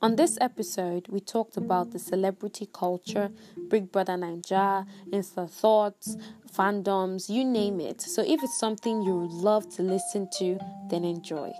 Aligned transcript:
On 0.00 0.14
this 0.14 0.38
episode, 0.40 1.08
we 1.08 1.18
talked 1.18 1.56
about 1.56 1.90
the 1.90 1.98
celebrity 1.98 2.68
culture, 2.72 3.32
Big 3.66 3.90
Brother 3.90 4.12
Naija, 4.12 4.86
Insta 5.10 5.50
thoughts, 5.50 6.16
fandoms, 6.48 7.28
you 7.28 7.44
name 7.44 7.80
it. 7.80 8.00
So 8.00 8.22
if 8.22 8.40
it's 8.40 8.60
something 8.60 9.02
you 9.02 9.16
would 9.16 9.32
love 9.32 9.68
to 9.74 9.82
listen 9.82 10.28
to, 10.38 10.56
then 10.88 11.02
enjoy. 11.02 11.52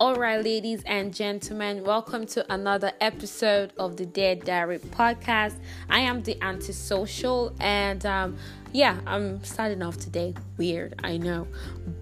All 0.00 0.14
right, 0.14 0.42
ladies 0.42 0.84
and 0.86 1.12
gentlemen, 1.12 1.82
welcome 1.82 2.24
to 2.26 2.52
another 2.52 2.92
episode 3.00 3.72
of 3.78 3.96
the 3.96 4.06
Dare 4.06 4.36
Diary 4.36 4.78
podcast. 4.78 5.56
I 5.90 5.98
am 6.00 6.22
the 6.22 6.40
antisocial, 6.40 7.52
and 7.58 8.06
um, 8.06 8.36
yeah, 8.72 8.98
I'm 9.06 9.42
starting 9.44 9.82
off 9.82 9.96
today 9.96 10.34
weird, 10.56 10.94
I 11.02 11.16
know, 11.16 11.46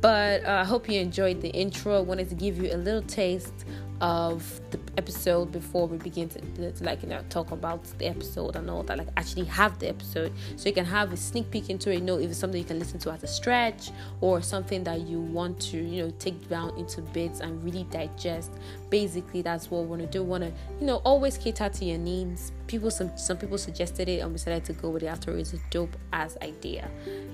but 0.01 0.45
uh, 0.45 0.51
I 0.51 0.65
hope 0.65 0.89
you 0.89 1.01
enjoyed 1.01 1.41
the 1.41 1.51
intro. 1.51 1.97
I 1.97 2.01
wanted 2.01 2.29
to 2.30 2.34
give 2.34 2.59
you 2.59 2.73
a 2.73 2.77
little 2.77 3.02
taste 3.02 3.65
of 4.01 4.61
the 4.70 4.79
episode 4.96 5.52
before 5.52 5.86
we 5.86 5.98
begin 5.98 6.28
to, 6.28 6.73
to, 6.73 6.84
like 6.84 7.02
you 7.02 7.09
know 7.09 7.23
talk 7.28 7.50
about 7.50 7.84
the 7.98 8.06
episode 8.06 8.56
and 8.56 8.70
all 8.70 8.82
that 8.82 8.98
like 8.98 9.09
actually 9.16 9.45
have 9.45 9.78
the 9.78 9.88
episode. 9.88 10.32
So 10.56 10.69
you 10.69 10.74
can 10.74 10.84
have 10.84 11.12
a 11.12 11.16
sneak 11.16 11.50
peek 11.50 11.70
into 11.70 11.91
it 11.92 12.02
know 12.02 12.19
if 12.19 12.30
it's 12.30 12.38
something 12.38 12.59
you 12.59 12.66
can 12.66 12.78
listen 12.78 12.98
to 13.00 13.10
as 13.10 13.22
a 13.22 13.27
stretch 13.27 13.91
or 14.20 14.42
something 14.42 14.84
that 14.84 15.02
you 15.02 15.20
want 15.20 15.60
to 15.60 15.77
you 15.77 16.05
know 16.05 16.12
take 16.19 16.48
down 16.48 16.77
into 16.77 17.02
bits 17.02 17.41
and 17.41 17.62
really 17.62 17.84
digest. 17.84 18.52
Basically 18.91 19.42
that's 19.42 19.70
what 19.70 19.82
we 19.82 19.88
want 19.88 20.02
to 20.02 20.09
do. 20.09 20.22
We 20.22 20.30
want 20.30 20.45
to 20.45 20.52
you 20.80 20.86
know 20.86 20.97
always 20.97 21.38
cater 21.38 21.69
to 21.69 21.84
your 21.84 21.98
needs. 21.98 22.52
People 22.66 22.91
some 22.91 23.16
some 23.16 23.36
people 23.36 23.58
suggested 23.58 24.08
it 24.08 24.20
and 24.20 24.30
we 24.30 24.34
decided 24.34 24.64
to 24.64 24.72
go 24.72 24.91
with 24.91 25.02
it. 25.02 25.06
After 25.06 25.36
it's 25.36 25.52
a 25.52 25.58
dope 25.70 25.97
ass 26.12 26.36
idea. 26.42 26.88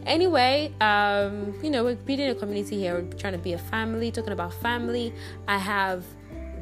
Anyway 0.07 0.73
um 0.81 1.55
you 1.63 1.71
know 1.71 1.85
we're 1.85 1.97
building 1.97 2.31
a 2.31 2.35
community 2.35 2.79
here. 2.79 2.95
We're 2.95 3.19
trying 3.19 3.35
to 3.35 3.39
be 3.39 3.53
a 3.53 3.59
family 3.59 4.11
talking 4.11 4.33
about 4.33 4.53
family. 4.55 5.13
I 5.47 5.59
have 5.59 6.05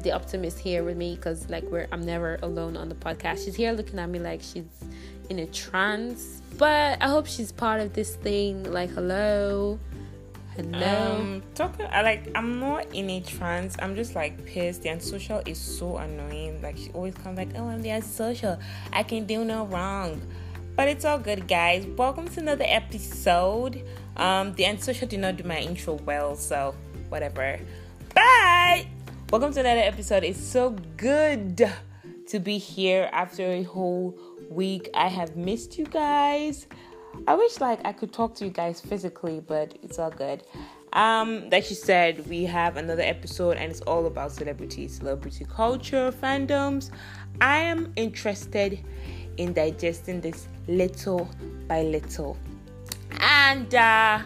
the 0.01 0.11
optimist 0.11 0.59
here 0.59 0.83
with 0.83 0.97
me 0.97 1.15
because 1.15 1.49
like 1.49 1.63
we're 1.63 1.87
I'm 1.91 2.01
never 2.01 2.39
alone 2.41 2.77
on 2.77 2.89
the 2.89 2.95
podcast. 2.95 3.45
She's 3.45 3.55
here 3.55 3.71
looking 3.71 3.99
at 3.99 4.09
me 4.09 4.19
like 4.19 4.41
she's 4.41 4.65
in 5.29 5.39
a 5.39 5.45
trance, 5.47 6.41
but 6.57 7.01
I 7.01 7.07
hope 7.07 7.27
she's 7.27 7.51
part 7.51 7.81
of 7.81 7.93
this 7.93 8.15
thing. 8.15 8.71
Like 8.71 8.89
hello, 8.91 9.79
hello. 10.55 11.17
Um, 11.19 11.43
talking, 11.55 11.87
I 11.91 12.01
like 12.01 12.29
I'm 12.35 12.59
not 12.59 12.85
in 12.93 13.09
a 13.09 13.21
trance. 13.21 13.75
I'm 13.79 13.95
just 13.95 14.15
like 14.15 14.45
pissed. 14.45 14.83
The 14.83 14.89
antisocial 14.89 15.41
is 15.45 15.59
so 15.59 15.97
annoying. 15.97 16.61
Like 16.61 16.77
she 16.77 16.89
always 16.91 17.15
comes 17.15 17.37
like, 17.37 17.49
oh, 17.55 17.67
I'm 17.67 17.81
the 17.81 17.91
antisocial. 17.91 18.59
I 18.91 19.03
can 19.03 19.25
do 19.25 19.43
no 19.45 19.65
wrong. 19.65 20.21
But 20.75 20.87
it's 20.87 21.03
all 21.03 21.19
good, 21.19 21.47
guys. 21.47 21.85
Welcome 21.85 22.29
to 22.29 22.39
another 22.39 22.65
episode. 22.65 23.83
Um, 24.15 24.53
the 24.53 24.65
antisocial 24.65 25.07
did 25.07 25.19
not 25.19 25.37
do 25.37 25.43
my 25.43 25.59
intro 25.59 25.95
well, 26.05 26.35
so 26.35 26.73
whatever. 27.09 27.59
Bye. 28.15 28.87
Welcome 29.31 29.53
to 29.53 29.61
another 29.61 29.79
episode. 29.79 30.25
It's 30.25 30.43
so 30.43 30.71
good 30.97 31.65
to 32.27 32.39
be 32.41 32.57
here 32.57 33.09
after 33.13 33.43
a 33.43 33.63
whole 33.63 34.19
week. 34.49 34.89
I 34.93 35.07
have 35.07 35.37
missed 35.37 35.77
you 35.77 35.85
guys. 35.85 36.67
I 37.27 37.35
wish 37.35 37.61
like 37.61 37.79
I 37.85 37.93
could 37.93 38.11
talk 38.11 38.35
to 38.35 38.45
you 38.45 38.51
guys 38.51 38.81
physically, 38.81 39.39
but 39.39 39.77
it's 39.83 39.99
all 39.99 40.11
good. 40.11 40.43
Um, 40.91 41.49
like 41.49 41.63
she 41.63 41.75
said, 41.75 42.27
we 42.27 42.43
have 42.43 42.75
another 42.75 43.03
episode 43.03 43.55
and 43.55 43.71
it's 43.71 43.79
all 43.79 44.05
about 44.05 44.33
celebrities, 44.33 44.97
celebrity 44.97 45.45
culture, 45.45 46.11
fandoms. 46.11 46.91
I 47.39 47.59
am 47.59 47.93
interested 47.95 48.83
in 49.37 49.53
digesting 49.53 50.19
this 50.19 50.49
little 50.67 51.29
by 51.69 51.83
little. 51.83 52.35
And 53.21 53.73
uh 53.73 54.23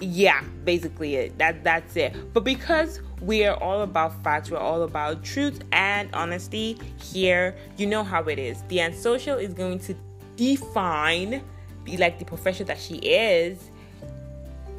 yeah, 0.00 0.42
basically 0.64 1.14
it. 1.14 1.38
That 1.38 1.62
that's 1.62 1.94
it. 1.94 2.34
But 2.34 2.42
because 2.42 3.00
we 3.20 3.44
are 3.44 3.56
all 3.56 3.82
about 3.82 4.22
facts, 4.22 4.50
we're 4.50 4.58
all 4.58 4.82
about 4.82 5.24
truth 5.24 5.62
and 5.72 6.08
honesty 6.14 6.78
here. 7.00 7.56
You 7.76 7.86
know 7.86 8.04
how 8.04 8.24
it 8.24 8.38
is. 8.38 8.62
The 8.68 8.80
unsocial 8.80 9.38
is 9.38 9.54
going 9.54 9.78
to 9.80 9.94
define, 10.36 11.42
be 11.84 11.96
like 11.96 12.18
the 12.18 12.24
profession 12.24 12.66
that 12.66 12.78
she 12.78 12.96
is, 12.96 13.70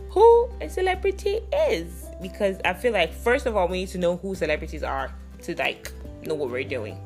who 0.09 0.49
a 0.61 0.69
celebrity 0.69 1.39
is. 1.69 2.05
Because 2.21 2.57
I 2.65 2.73
feel 2.73 2.93
like, 2.93 3.13
first 3.13 3.45
of 3.45 3.55
all, 3.55 3.67
we 3.67 3.79
need 3.79 3.89
to 3.89 3.97
know 3.97 4.17
who 4.17 4.35
celebrities 4.35 4.83
are 4.83 5.11
to 5.43 5.55
like 5.55 5.91
know 6.23 6.35
what 6.35 6.49
we're 6.49 6.63
doing. 6.63 6.99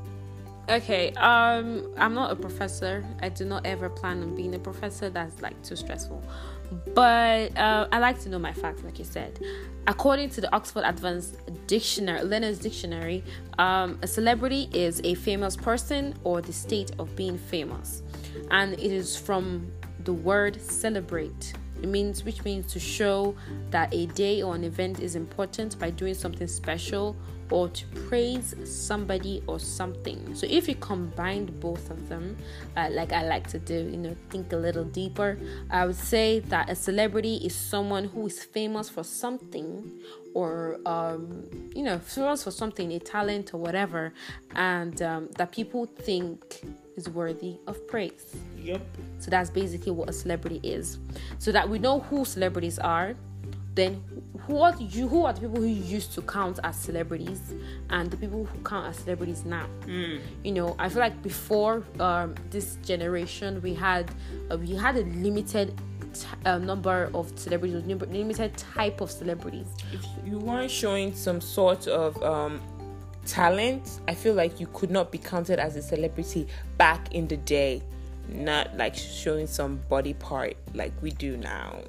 Okay, 0.70 1.12
um, 1.14 1.92
I'm 1.98 2.14
not 2.14 2.32
a 2.32 2.36
professor. 2.36 3.04
I 3.22 3.30
do 3.30 3.46
not 3.46 3.66
ever 3.66 3.90
plan 3.90 4.22
on 4.22 4.36
being 4.36 4.56
a 4.56 4.60
professor. 4.60 5.10
That's 5.10 5.42
like 5.42 5.62
too 5.64 5.76
stressful. 5.76 6.24
But 6.94 7.58
uh, 7.58 7.88
I 7.92 8.00
like 8.00 8.20
to 8.22 8.30
know 8.30 8.40
my 8.40 8.54
facts, 8.54 8.84
like 8.84 8.98
you 9.00 9.06
said. 9.06 9.40
According 9.88 10.30
to 10.32 10.42
the 10.42 10.54
Oxford 10.56 10.84
Advanced 10.86 11.38
Dictionary, 11.68 12.24
Learner's 12.24 12.60
Dictionary, 12.60 13.24
um, 13.58 13.98
a 14.02 14.08
celebrity 14.08 14.70
is 14.74 15.02
a 15.04 15.16
famous 15.16 15.56
person 15.56 16.14
or 16.24 16.42
the 16.42 16.54
state 16.54 16.92
of 17.00 17.16
being 17.16 17.38
famous, 17.38 18.04
and 18.52 18.74
it 18.74 18.92
is 18.92 19.18
from 19.18 19.72
the 20.04 20.14
word 20.14 20.62
celebrate. 20.62 21.54
It 21.82 21.90
means, 21.90 22.24
which 22.24 22.44
means 22.44 22.72
to 22.74 22.80
show 22.80 23.36
that 23.72 23.92
a 23.92 24.06
day 24.08 24.44
or 24.44 24.54
an 24.54 24.64
event 24.64 25.00
is 25.00 25.16
important 25.16 25.80
by 25.80 25.90
doing 25.90 26.14
something 26.14 26.48
special 26.48 27.16
or 27.52 27.68
to 27.70 27.86
praise 28.08 28.56
somebody 28.64 29.44
or 29.46 29.60
something. 29.60 30.34
So 30.34 30.48
if 30.50 30.68
you 30.68 30.76
combined 30.76 31.60
both 31.60 31.90
of 31.92 32.10
them, 32.10 32.38
uh, 32.78 32.90
like 32.92 33.12
I 33.12 33.24
like 33.24 33.48
to 33.50 33.60
do, 33.60 33.76
you 33.76 33.98
know, 33.98 34.16
think 34.30 34.54
a 34.54 34.58
little 34.58 34.86
deeper, 34.86 35.38
I 35.70 35.86
would 35.86 35.96
say 35.96 36.40
that 36.40 36.70
a 36.70 36.76
celebrity 36.76 37.36
is 37.44 37.54
someone 37.54 38.06
who 38.06 38.26
is 38.28 38.44
famous 38.44 38.90
for 38.90 39.04
something 39.04 40.02
or 40.34 40.80
um, 40.86 41.44
you 41.76 41.84
know 41.84 42.00
famous 42.00 42.44
for 42.44 42.52
something 42.52 42.94
a 42.94 43.00
talent 43.00 43.54
or 43.54 43.58
whatever 43.58 44.14
and 44.56 45.02
um, 45.02 45.30
that 45.38 45.52
people 45.52 45.86
think 45.86 46.64
is 46.96 47.10
worthy 47.10 47.58
of 47.68 47.88
praise. 47.88 48.36
Yep. 48.58 48.82
So 49.20 49.32
that's 49.32 49.50
basically 49.50 49.92
what 49.92 50.10
a 50.10 50.14
celebrity 50.14 50.60
is. 50.64 51.00
So 51.40 51.52
that 51.52 51.68
we 51.68 51.80
know 51.80 52.00
who 52.00 52.26
celebrities 52.26 52.80
are 52.80 53.16
then 53.76 53.96
what 54.48 54.80
you 54.82 55.08
who 55.08 55.26
are 55.26 55.34
the 55.34 55.42
people 55.42 55.62
who 55.62 55.68
used 55.68 56.14
to 56.14 56.22
count 56.22 56.60
as 56.64 56.76
celebrities 56.76 57.54
and 57.90 58.12
the 58.12 58.18
people 58.18 58.46
who 58.46 58.64
count 58.64 58.88
as 58.88 58.98
celebrities 58.98 59.46
now? 59.46 59.66
Mm. 59.86 60.20
you 60.44 60.52
know 60.52 60.76
i 60.80 60.90
feel 60.90 61.00
like 61.00 61.22
before 61.22 61.84
um, 62.00 62.36
this 62.50 62.76
generation 62.84 63.62
we 63.62 63.74
had 63.74 64.12
uh, 64.52 64.58
we 64.58 64.76
had 64.76 64.98
a 64.98 65.04
limited 65.04 65.80
t- 66.14 66.28
uh, 66.46 66.58
number 66.58 67.10
of 67.14 67.38
celebrities 67.38 67.84
limited 67.86 68.56
type 68.58 69.02
of 69.02 69.10
celebrities. 69.10 69.68
If 69.94 70.06
you 70.26 70.40
weren't 70.40 70.72
showing 70.72 71.16
some 71.16 71.40
sort 71.42 71.88
of 71.88 72.22
um, 72.24 72.60
talent 73.26 74.02
i 74.08 74.16
feel 74.16 74.34
like 74.34 74.60
you 74.60 74.68
could 74.74 74.90
not 74.90 75.12
be 75.12 75.18
counted 75.20 75.60
as 75.60 75.76
a 75.76 75.82
celebrity 75.82 76.48
back 76.78 77.14
in 77.14 77.28
the 77.28 77.38
day. 77.38 77.82
Not 78.30 78.78
like 78.78 78.96
showing 78.96 79.46
some 79.48 79.82
body 79.90 80.14
part 80.14 80.56
like 80.74 80.94
we 81.02 81.12
do 81.12 81.38
now 81.38 81.82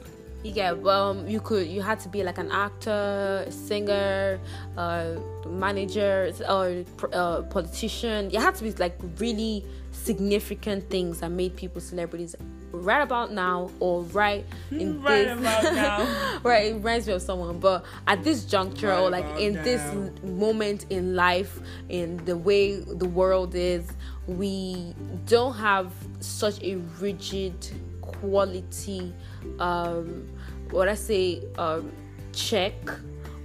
yeah 0.44 0.74
um 0.86 1.26
you 1.28 1.40
could 1.40 1.66
you 1.66 1.80
had 1.80 2.00
to 2.00 2.08
be 2.08 2.22
like 2.24 2.38
an 2.38 2.50
actor 2.50 3.46
singer 3.50 4.40
uh 4.76 5.14
manager 5.48 6.32
or 6.48 6.84
uh, 7.12 7.42
politician 7.42 8.28
you 8.30 8.40
had 8.40 8.54
to 8.54 8.64
be 8.64 8.72
like 8.72 8.98
really 9.18 9.64
significant 9.92 10.88
things 10.90 11.20
that 11.20 11.30
made 11.30 11.54
people 11.56 11.80
celebrities 11.80 12.34
right 12.72 13.02
about 13.02 13.30
now 13.32 13.70
or 13.80 14.02
right 14.04 14.44
in 14.70 15.00
this. 15.02 15.04
right 15.04 15.24
this 15.26 15.38
about 15.38 15.74
now. 15.74 16.38
right 16.42 16.66
it 16.66 16.74
reminds 16.74 17.06
me 17.06 17.12
of 17.12 17.20
someone 17.22 17.58
but 17.60 17.84
at 18.06 18.24
this 18.24 18.44
juncture 18.44 18.88
Right 18.88 18.98
or 18.98 19.10
like 19.10 19.26
in 19.38 19.54
now. 19.54 19.62
this 19.62 19.94
moment 20.24 20.86
in 20.90 21.14
life 21.14 21.60
in 21.90 22.16
the 22.24 22.36
way 22.36 22.76
the 22.80 23.06
world 23.06 23.54
is 23.54 23.86
we 24.26 24.94
don't 25.26 25.54
have 25.54 25.92
such 26.20 26.62
a 26.62 26.76
rigid 26.98 27.54
quality 28.00 29.12
um 29.58 30.26
what 30.72 30.88
i 30.88 30.94
say 30.94 31.42
um 31.58 31.92
check 32.32 32.74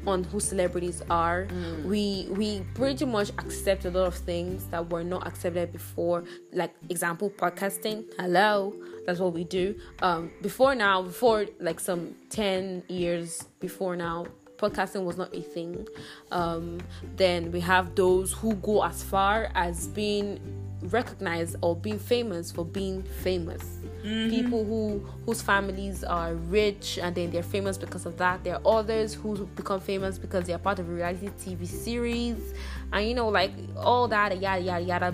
on 0.07 0.23
who 0.23 0.39
celebrities 0.39 1.03
are. 1.09 1.47
We 1.83 2.27
we 2.31 2.65
pretty 2.73 3.05
much 3.05 3.29
accept 3.37 3.85
a 3.85 3.91
lot 3.91 4.07
of 4.07 4.15
things 4.15 4.65
that 4.67 4.89
were 4.89 5.03
not 5.03 5.27
accepted 5.27 5.71
before 5.73 6.23
like 6.53 6.73
example 6.89 7.29
podcasting. 7.29 8.05
Hello 8.17 8.73
that's 9.05 9.19
what 9.19 9.33
we 9.33 9.43
do. 9.43 9.75
Um 10.01 10.31
before 10.41 10.73
now 10.75 11.01
before 11.01 11.45
like 11.59 11.79
some 11.79 12.15
10 12.29 12.83
years 12.87 13.43
before 13.59 13.95
now 13.95 14.25
podcasting 14.57 15.03
was 15.03 15.17
not 15.17 15.35
a 15.35 15.41
thing. 15.41 15.87
Um 16.31 16.79
then 17.17 17.51
we 17.51 17.59
have 17.59 17.95
those 17.95 18.31
who 18.31 18.55
go 18.55 18.83
as 18.83 19.03
far 19.03 19.51
as 19.55 19.87
being 19.87 20.39
recognized 20.83 21.57
or 21.61 21.75
being 21.75 21.99
famous 21.99 22.51
for 22.51 22.63
being 22.63 23.03
famous 23.03 23.76
people 24.03 24.63
who 24.63 24.99
whose 25.25 25.41
families 25.41 26.03
are 26.03 26.33
rich 26.35 26.99
and 27.01 27.15
then 27.15 27.31
they're 27.31 27.43
famous 27.43 27.77
because 27.77 28.05
of 28.05 28.15
that 28.17 28.43
there 28.43 28.55
are 28.55 28.79
others 28.79 29.13
who 29.13 29.45
become 29.55 29.79
famous 29.79 30.17
because 30.17 30.45
they're 30.45 30.57
part 30.57 30.79
of 30.79 30.87
a 30.89 30.91
reality 30.93 31.29
tv 31.39 31.65
series 31.65 32.53
and 32.93 33.07
you 33.07 33.13
know 33.13 33.27
like 33.27 33.51
all 33.75 34.07
that 34.07 34.39
yada 34.39 34.61
yada 34.61 34.83
yada 34.83 35.13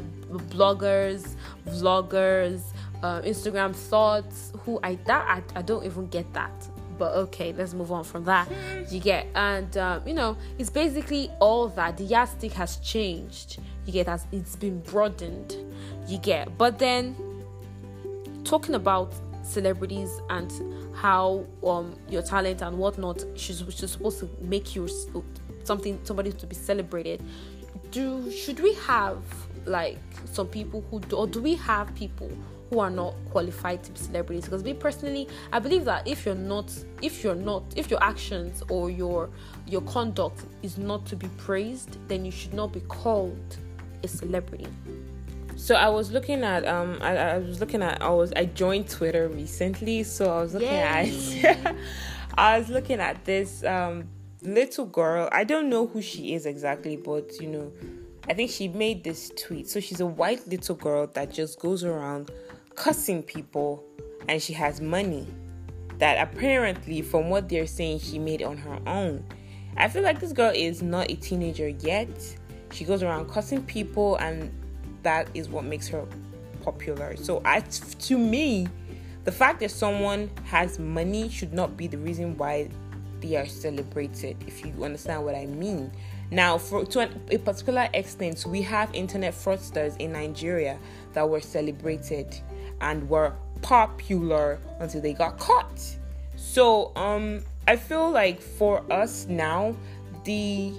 bloggers 0.50 1.36
vloggers 1.68 2.62
uh, 3.04 3.22
Instagram 3.22 3.76
thoughts. 3.76 4.52
Who 4.66 4.80
I 4.82 4.96
that 5.06 5.44
I, 5.56 5.60
I 5.60 5.62
don't 5.62 5.86
even 5.86 6.08
get 6.08 6.32
that. 6.34 6.52
But 6.98 7.14
okay, 7.16 7.54
let's 7.54 7.74
move 7.74 7.92
on 7.92 8.04
from 8.04 8.24
that. 8.26 8.48
You 8.90 9.00
get 9.00 9.28
and 9.36 9.76
um, 9.78 10.08
you 10.08 10.14
know 10.14 10.38
it's 10.58 10.70
basically 10.70 11.30
all 11.40 11.68
that. 11.70 11.98
The 11.98 12.06
yardstick 12.06 12.54
has 12.54 12.78
changed. 12.78 13.60
You 13.86 13.94
get 13.94 14.08
as 14.08 14.26
it's 14.32 14.56
been 14.56 14.80
broadened. 14.80 15.56
You 16.08 16.18
get, 16.18 16.58
but 16.58 16.80
then 16.80 17.16
talking 18.44 18.76
about 18.76 19.14
celebrities 19.44 20.22
and 20.30 20.52
how 20.96 21.46
um 21.66 21.96
your 22.10 22.22
talent 22.22 22.62
and 22.62 22.78
whatnot 22.78 23.24
she's, 23.36 23.62
she's 23.70 23.92
supposed 23.92 24.20
to 24.20 24.30
make 24.40 24.74
you 24.76 24.88
something 25.64 26.00
somebody 26.04 26.32
to 26.32 26.46
be 26.46 26.56
celebrated. 26.56 27.22
Do 27.92 28.32
should 28.32 28.60
we 28.60 28.74
have 28.76 29.18
like 29.66 30.00
some 30.32 30.48
people 30.48 30.84
who 30.90 31.00
do, 31.00 31.16
or 31.18 31.28
do 31.28 31.42
we 31.42 31.56
have 31.56 31.94
people 31.96 32.30
who 32.70 32.80
are 32.80 32.90
not 32.90 33.14
qualified 33.30 33.84
to 33.84 33.92
be 33.92 34.00
celebrities? 34.00 34.46
Because 34.46 34.64
me 34.64 34.74
personally 34.74 35.28
i 35.52 35.60
believe 35.60 35.86
that 35.86 36.08
if 36.08 36.26
you're 36.26 36.36
not 36.36 36.72
if 37.02 37.24
you're 37.24 37.36
not 37.36 37.64
if 37.76 37.90
your 37.92 38.04
actions 38.04 38.64
or 38.70 38.90
your 38.90 39.30
your 39.68 39.82
conduct 39.82 40.46
is 40.64 40.78
not 40.78 41.06
to 41.06 41.16
be 41.16 41.28
praised 41.38 41.98
then 42.08 42.26
you 42.26 42.32
should 42.32 42.54
not 42.54 42.74
be 42.74 42.82
called 42.82 43.58
a 44.04 44.08
celebrity 44.08 44.68
so 45.64 45.76
I 45.76 45.88
was 45.88 46.12
looking 46.12 46.44
at 46.44 46.68
um 46.68 46.98
I, 47.00 47.16
I, 47.16 47.38
was 47.38 47.62
looking 47.62 47.82
at 47.82 48.02
I 48.02 48.10
was 48.10 48.34
I 48.34 48.44
joined 48.44 48.90
Twitter 48.90 49.30
recently, 49.30 50.04
so 50.04 50.30
I 50.30 50.42
was 50.42 50.54
looking 50.54 50.68
Yay. 50.68 51.42
at 51.42 51.76
I 52.38 52.60
was 52.60 52.68
looking 52.68 53.00
at 53.00 53.24
this 53.24 53.64
um 53.64 54.10
little 54.42 54.86
girl. 54.86 55.30
I 55.32 55.46
don't 55.46 55.70
know 55.70 55.88
who 55.88 56.02
she 56.02 56.34
is 56.34 56.46
exactly, 56.46 56.98
but 56.98 57.40
you 57.40 57.48
know, 57.48 57.72
I 58.30 58.34
think 58.34 58.52
she 58.52 58.68
made 58.68 59.06
this 59.06 59.32
tweet. 59.42 59.70
So 59.70 59.80
she's 59.80 60.02
a 60.02 60.06
white 60.06 60.46
little 60.50 60.76
girl 60.76 61.08
that 61.14 61.32
just 61.32 61.62
goes 61.62 61.86
around 61.86 62.30
cussing 62.76 63.24
people 63.24 63.86
and 64.28 64.42
she 64.42 64.52
has 64.52 64.82
money 64.82 65.26
that 65.98 66.28
apparently 66.28 67.02
from 67.02 67.30
what 67.30 67.48
they're 67.48 67.68
saying 67.68 68.00
she 68.00 68.20
made 68.20 68.44
on 68.44 68.58
her 68.58 68.80
own. 68.86 69.24
I 69.78 69.88
feel 69.88 70.04
like 70.04 70.20
this 70.20 70.34
girl 70.34 70.52
is 70.54 70.82
not 70.82 71.10
a 71.10 71.16
teenager 71.16 71.70
yet. 71.70 72.10
She 72.74 72.84
goes 72.84 73.02
around 73.02 73.30
cussing 73.30 73.64
people 73.64 74.18
and 74.18 74.52
that 75.04 75.28
is 75.34 75.50
what 75.50 75.64
makes 75.66 75.88
her 75.90 76.06
popular. 76.64 77.16
So, 77.18 77.42
I, 77.46 77.60
to 77.62 78.18
me, 78.18 78.68
the 79.24 79.32
fact 79.32 79.60
that 79.62 79.72
someone 79.72 80.30
has 80.46 80.80
money 80.80 81.30
should 81.30 81.54
not 81.54 81.78
be 81.78 81.88
the 81.88 81.98
reason 81.98 82.38
why 82.38 82.70
they 83.22 83.38
are 83.38 83.46
celebrated. 83.46 84.38
If 84.48 84.66
you 84.66 84.84
understand 84.84 85.24
what 85.24 85.36
I 85.36 85.46
mean. 85.46 85.92
Now, 86.32 86.58
for 86.58 86.86
to 86.86 87.00
an, 87.00 87.22
a 87.32 87.38
particular 87.38 87.88
extent, 87.94 88.46
we 88.46 88.62
have 88.64 88.94
internet 88.94 89.34
fraudsters 89.34 89.96
in 89.98 90.14
Nigeria 90.14 90.80
that 91.14 91.30
were 91.30 91.42
celebrated 91.42 92.36
and 92.82 93.08
were 93.08 93.34
popular 93.62 94.60
until 94.80 95.02
they 95.02 95.14
got 95.14 95.38
caught. 95.38 95.96
So, 96.36 96.92
um, 96.96 97.44
I 97.68 97.76
feel 97.76 98.12
like 98.12 98.42
for 98.42 98.84
us 98.92 99.26
now, 99.28 99.76
the 100.26 100.74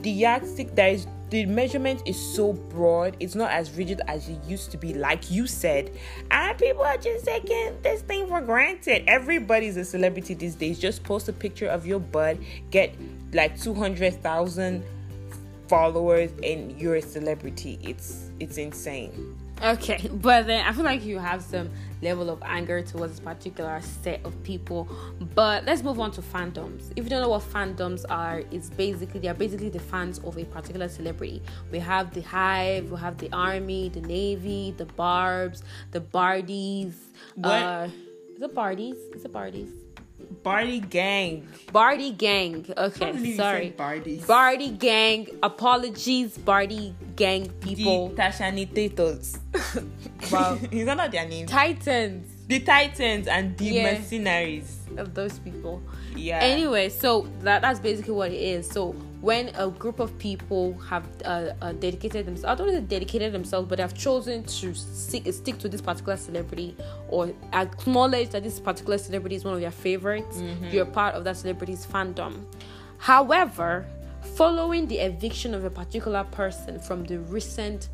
the 0.00 0.10
yardstick 0.10 0.74
that 0.74 0.92
is 0.92 1.06
the 1.30 1.44
measurement 1.46 2.02
is 2.06 2.18
so 2.18 2.52
broad 2.52 3.16
it's 3.20 3.34
not 3.34 3.50
as 3.50 3.70
rigid 3.72 4.00
as 4.08 4.28
it 4.28 4.38
used 4.46 4.70
to 4.70 4.76
be 4.78 4.94
like 4.94 5.30
you 5.30 5.46
said. 5.46 5.90
And 6.30 6.58
people 6.58 6.82
are 6.82 6.96
just 6.96 7.24
taking 7.24 7.76
this 7.82 8.02
thing 8.02 8.26
for 8.28 8.40
granted. 8.40 9.04
Everybody's 9.06 9.76
a 9.76 9.84
celebrity 9.84 10.34
these 10.34 10.54
days. 10.54 10.78
Just 10.78 11.02
post 11.04 11.28
a 11.28 11.32
picture 11.32 11.68
of 11.68 11.86
your 11.86 12.00
butt 12.00 12.38
get 12.70 12.94
like 13.32 13.60
200,000 13.60 14.82
followers 15.68 16.30
and 16.42 16.80
you're 16.80 16.96
a 16.96 17.02
celebrity. 17.02 17.78
It's 17.82 18.30
it's 18.40 18.56
insane. 18.56 19.36
Okay, 19.62 20.08
but 20.12 20.46
then 20.46 20.64
I 20.64 20.72
feel 20.72 20.84
like 20.84 21.04
you 21.04 21.18
have 21.18 21.42
some 21.42 21.70
level 22.02 22.30
of 22.30 22.42
anger 22.44 22.82
towards 22.82 23.12
this 23.12 23.20
particular 23.20 23.80
set 23.80 24.24
of 24.24 24.40
people. 24.42 24.88
But 25.34 25.64
let's 25.64 25.82
move 25.82 26.00
on 26.00 26.10
to 26.12 26.22
fandoms. 26.22 26.92
If 26.96 27.04
you 27.04 27.10
don't 27.10 27.22
know 27.22 27.28
what 27.28 27.42
fandoms 27.42 28.04
are, 28.08 28.42
it's 28.50 28.70
basically 28.70 29.20
they 29.20 29.28
are 29.28 29.34
basically 29.34 29.70
the 29.70 29.80
fans 29.80 30.18
of 30.20 30.38
a 30.38 30.44
particular 30.44 30.88
celebrity. 30.88 31.42
We 31.70 31.78
have 31.78 32.12
the 32.12 32.22
Hive, 32.22 32.90
we 32.90 32.98
have 32.98 33.18
the 33.18 33.30
Army, 33.32 33.88
the 33.88 34.00
Navy, 34.00 34.74
the 34.76 34.86
Barbs, 34.86 35.62
the 35.90 36.00
Bardies. 36.00 36.94
What? 37.34 37.50
Uh, 37.50 37.88
is 38.36 38.42
it 38.42 38.54
Bardies? 38.54 38.96
Is 39.14 39.24
it 39.24 39.32
Bardies? 39.32 39.87
Bardi 40.42 40.80
gang. 40.80 41.48
Bardi 41.72 42.12
gang. 42.12 42.66
Okay, 42.76 43.36
sorry. 43.36 43.70
Bardi. 43.70 44.22
Bardi 44.26 44.70
gang. 44.70 45.26
Apologies, 45.42 46.38
Bardi 46.38 46.94
gang 47.16 47.48
people. 47.60 48.08
The 48.10 48.22
Tashanitatos. 48.22 49.38
wow. 50.32 50.58
Is 50.70 50.86
that 50.86 50.96
not 50.96 51.10
their 51.10 51.28
name? 51.28 51.46
Titans. 51.46 52.34
The 52.46 52.60
Titans 52.60 53.26
and 53.26 53.56
the 53.58 53.64
yeah. 53.64 53.92
mercenaries. 53.92 54.78
Of 54.96 55.14
those 55.14 55.38
people. 55.38 55.82
Yeah. 56.16 56.38
Anyway, 56.38 56.88
so 56.88 57.28
that 57.40 57.62
that's 57.62 57.80
basically 57.80 58.14
what 58.14 58.30
it 58.30 58.40
is. 58.40 58.68
So 58.68 58.94
when 59.20 59.50
a 59.56 59.68
group 59.68 59.98
of 59.98 60.16
people 60.18 60.74
have 60.78 61.04
uh, 61.24 61.50
uh, 61.60 61.72
dedicated 61.72 62.26
themselves, 62.26 62.44
I 62.44 62.54
don't 62.54 62.68
know 62.68 62.78
if 62.78 62.88
dedicated 62.88 63.32
themselves, 63.32 63.68
but 63.68 63.78
have 63.80 63.94
chosen 63.94 64.44
to 64.44 64.74
stick, 64.74 65.32
stick 65.32 65.58
to 65.58 65.68
this 65.68 65.80
particular 65.80 66.16
celebrity 66.16 66.76
or 67.08 67.32
acknowledge 67.52 68.30
that 68.30 68.44
this 68.44 68.60
particular 68.60 68.96
celebrity 68.98 69.36
is 69.36 69.44
one 69.44 69.54
of 69.54 69.60
their 69.60 69.72
favorites, 69.72 70.36
mm-hmm. 70.36 70.68
you're 70.68 70.86
part 70.86 71.14
of 71.14 71.24
that 71.24 71.36
celebrity's 71.36 71.84
fandom. 71.84 72.44
However, 72.98 73.86
following 74.36 74.86
the 74.86 74.98
eviction 74.98 75.54
of 75.54 75.64
a 75.64 75.70
particular 75.70 76.24
person 76.24 76.78
from 76.78 77.04
the 77.04 77.18
recent 77.18 77.88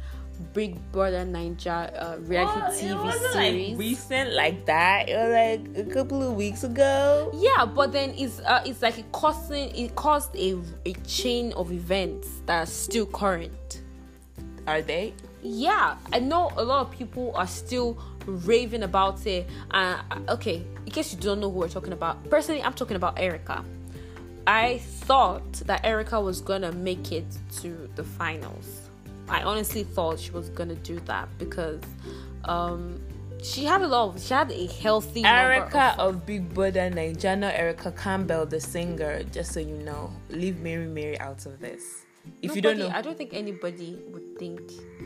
Big 0.52 0.76
Brother 0.92 1.24
Naija 1.24 1.92
uh, 2.00 2.16
reality 2.20 2.86
well, 2.86 3.04
TV 3.04 3.32
series. 3.32 3.70
Like 3.70 3.78
recent 3.78 4.32
like 4.34 4.66
that. 4.66 5.08
It 5.08 5.16
was 5.16 5.74
like 5.74 5.86
a 5.86 5.90
couple 5.90 6.22
of 6.22 6.34
weeks 6.34 6.64
ago. 6.64 7.30
Yeah, 7.34 7.64
but 7.64 7.92
then 7.92 8.14
it's 8.16 8.40
uh, 8.40 8.62
it's 8.64 8.82
like 8.82 8.98
it 8.98 9.10
causing 9.12 9.74
it 9.74 9.94
caused 9.94 10.34
a 10.36 10.58
a 10.86 10.92
chain 11.06 11.52
of 11.54 11.72
events 11.72 12.28
that 12.46 12.62
are 12.62 12.66
still 12.66 13.06
current. 13.06 13.82
Are 14.66 14.82
they? 14.82 15.14
Yeah, 15.42 15.96
I 16.12 16.20
know 16.20 16.50
a 16.56 16.64
lot 16.64 16.86
of 16.86 16.90
people 16.90 17.32
are 17.36 17.46
still 17.46 17.98
raving 18.26 18.82
about 18.82 19.26
it. 19.26 19.46
Uh, 19.70 20.00
okay, 20.28 20.64
in 20.86 20.92
case 20.92 21.12
you 21.12 21.20
don't 21.20 21.40
know 21.40 21.50
who 21.50 21.58
we're 21.58 21.68
talking 21.68 21.92
about, 21.92 22.28
personally, 22.30 22.62
I'm 22.62 22.72
talking 22.72 22.96
about 22.96 23.18
Erica. 23.18 23.62
I 24.46 24.78
thought 24.78 25.52
that 25.66 25.84
Erica 25.84 26.20
was 26.20 26.40
gonna 26.40 26.72
make 26.72 27.12
it 27.12 27.26
to 27.60 27.88
the 27.94 28.04
finals 28.04 28.83
I 29.28 29.42
honestly 29.42 29.84
thought 29.84 30.20
she 30.20 30.30
was 30.30 30.50
gonna 30.50 30.74
do 30.74 31.00
that 31.00 31.28
because 31.38 31.80
um, 32.44 33.00
she 33.42 33.64
had 33.64 33.82
a 33.82 33.86
lot 33.86 34.14
of 34.14 34.22
she 34.22 34.32
had 34.32 34.50
a 34.50 34.66
healthy 34.66 35.24
Erica 35.24 35.94
of, 35.98 36.16
of, 36.16 36.26
Big 36.26 36.52
Brother 36.54 36.88
Nigeria, 36.90 37.52
Erica 37.52 37.92
Campbell, 37.92 38.46
the 38.46 38.60
singer. 38.60 39.22
Just 39.24 39.52
so 39.52 39.60
you 39.60 39.76
know, 39.76 40.10
leave 40.30 40.60
Mary 40.60 40.86
Mary 40.86 41.18
out 41.20 41.44
of 41.46 41.60
this. 41.60 42.04
If 42.40 42.54
Nobody, 42.54 42.56
you 42.56 42.62
don't 42.62 42.78
know, 42.78 42.96
I 42.96 43.02
don't 43.02 43.18
think 43.18 43.34
anybody 43.34 43.98
would 44.08 44.38
think 44.38 44.62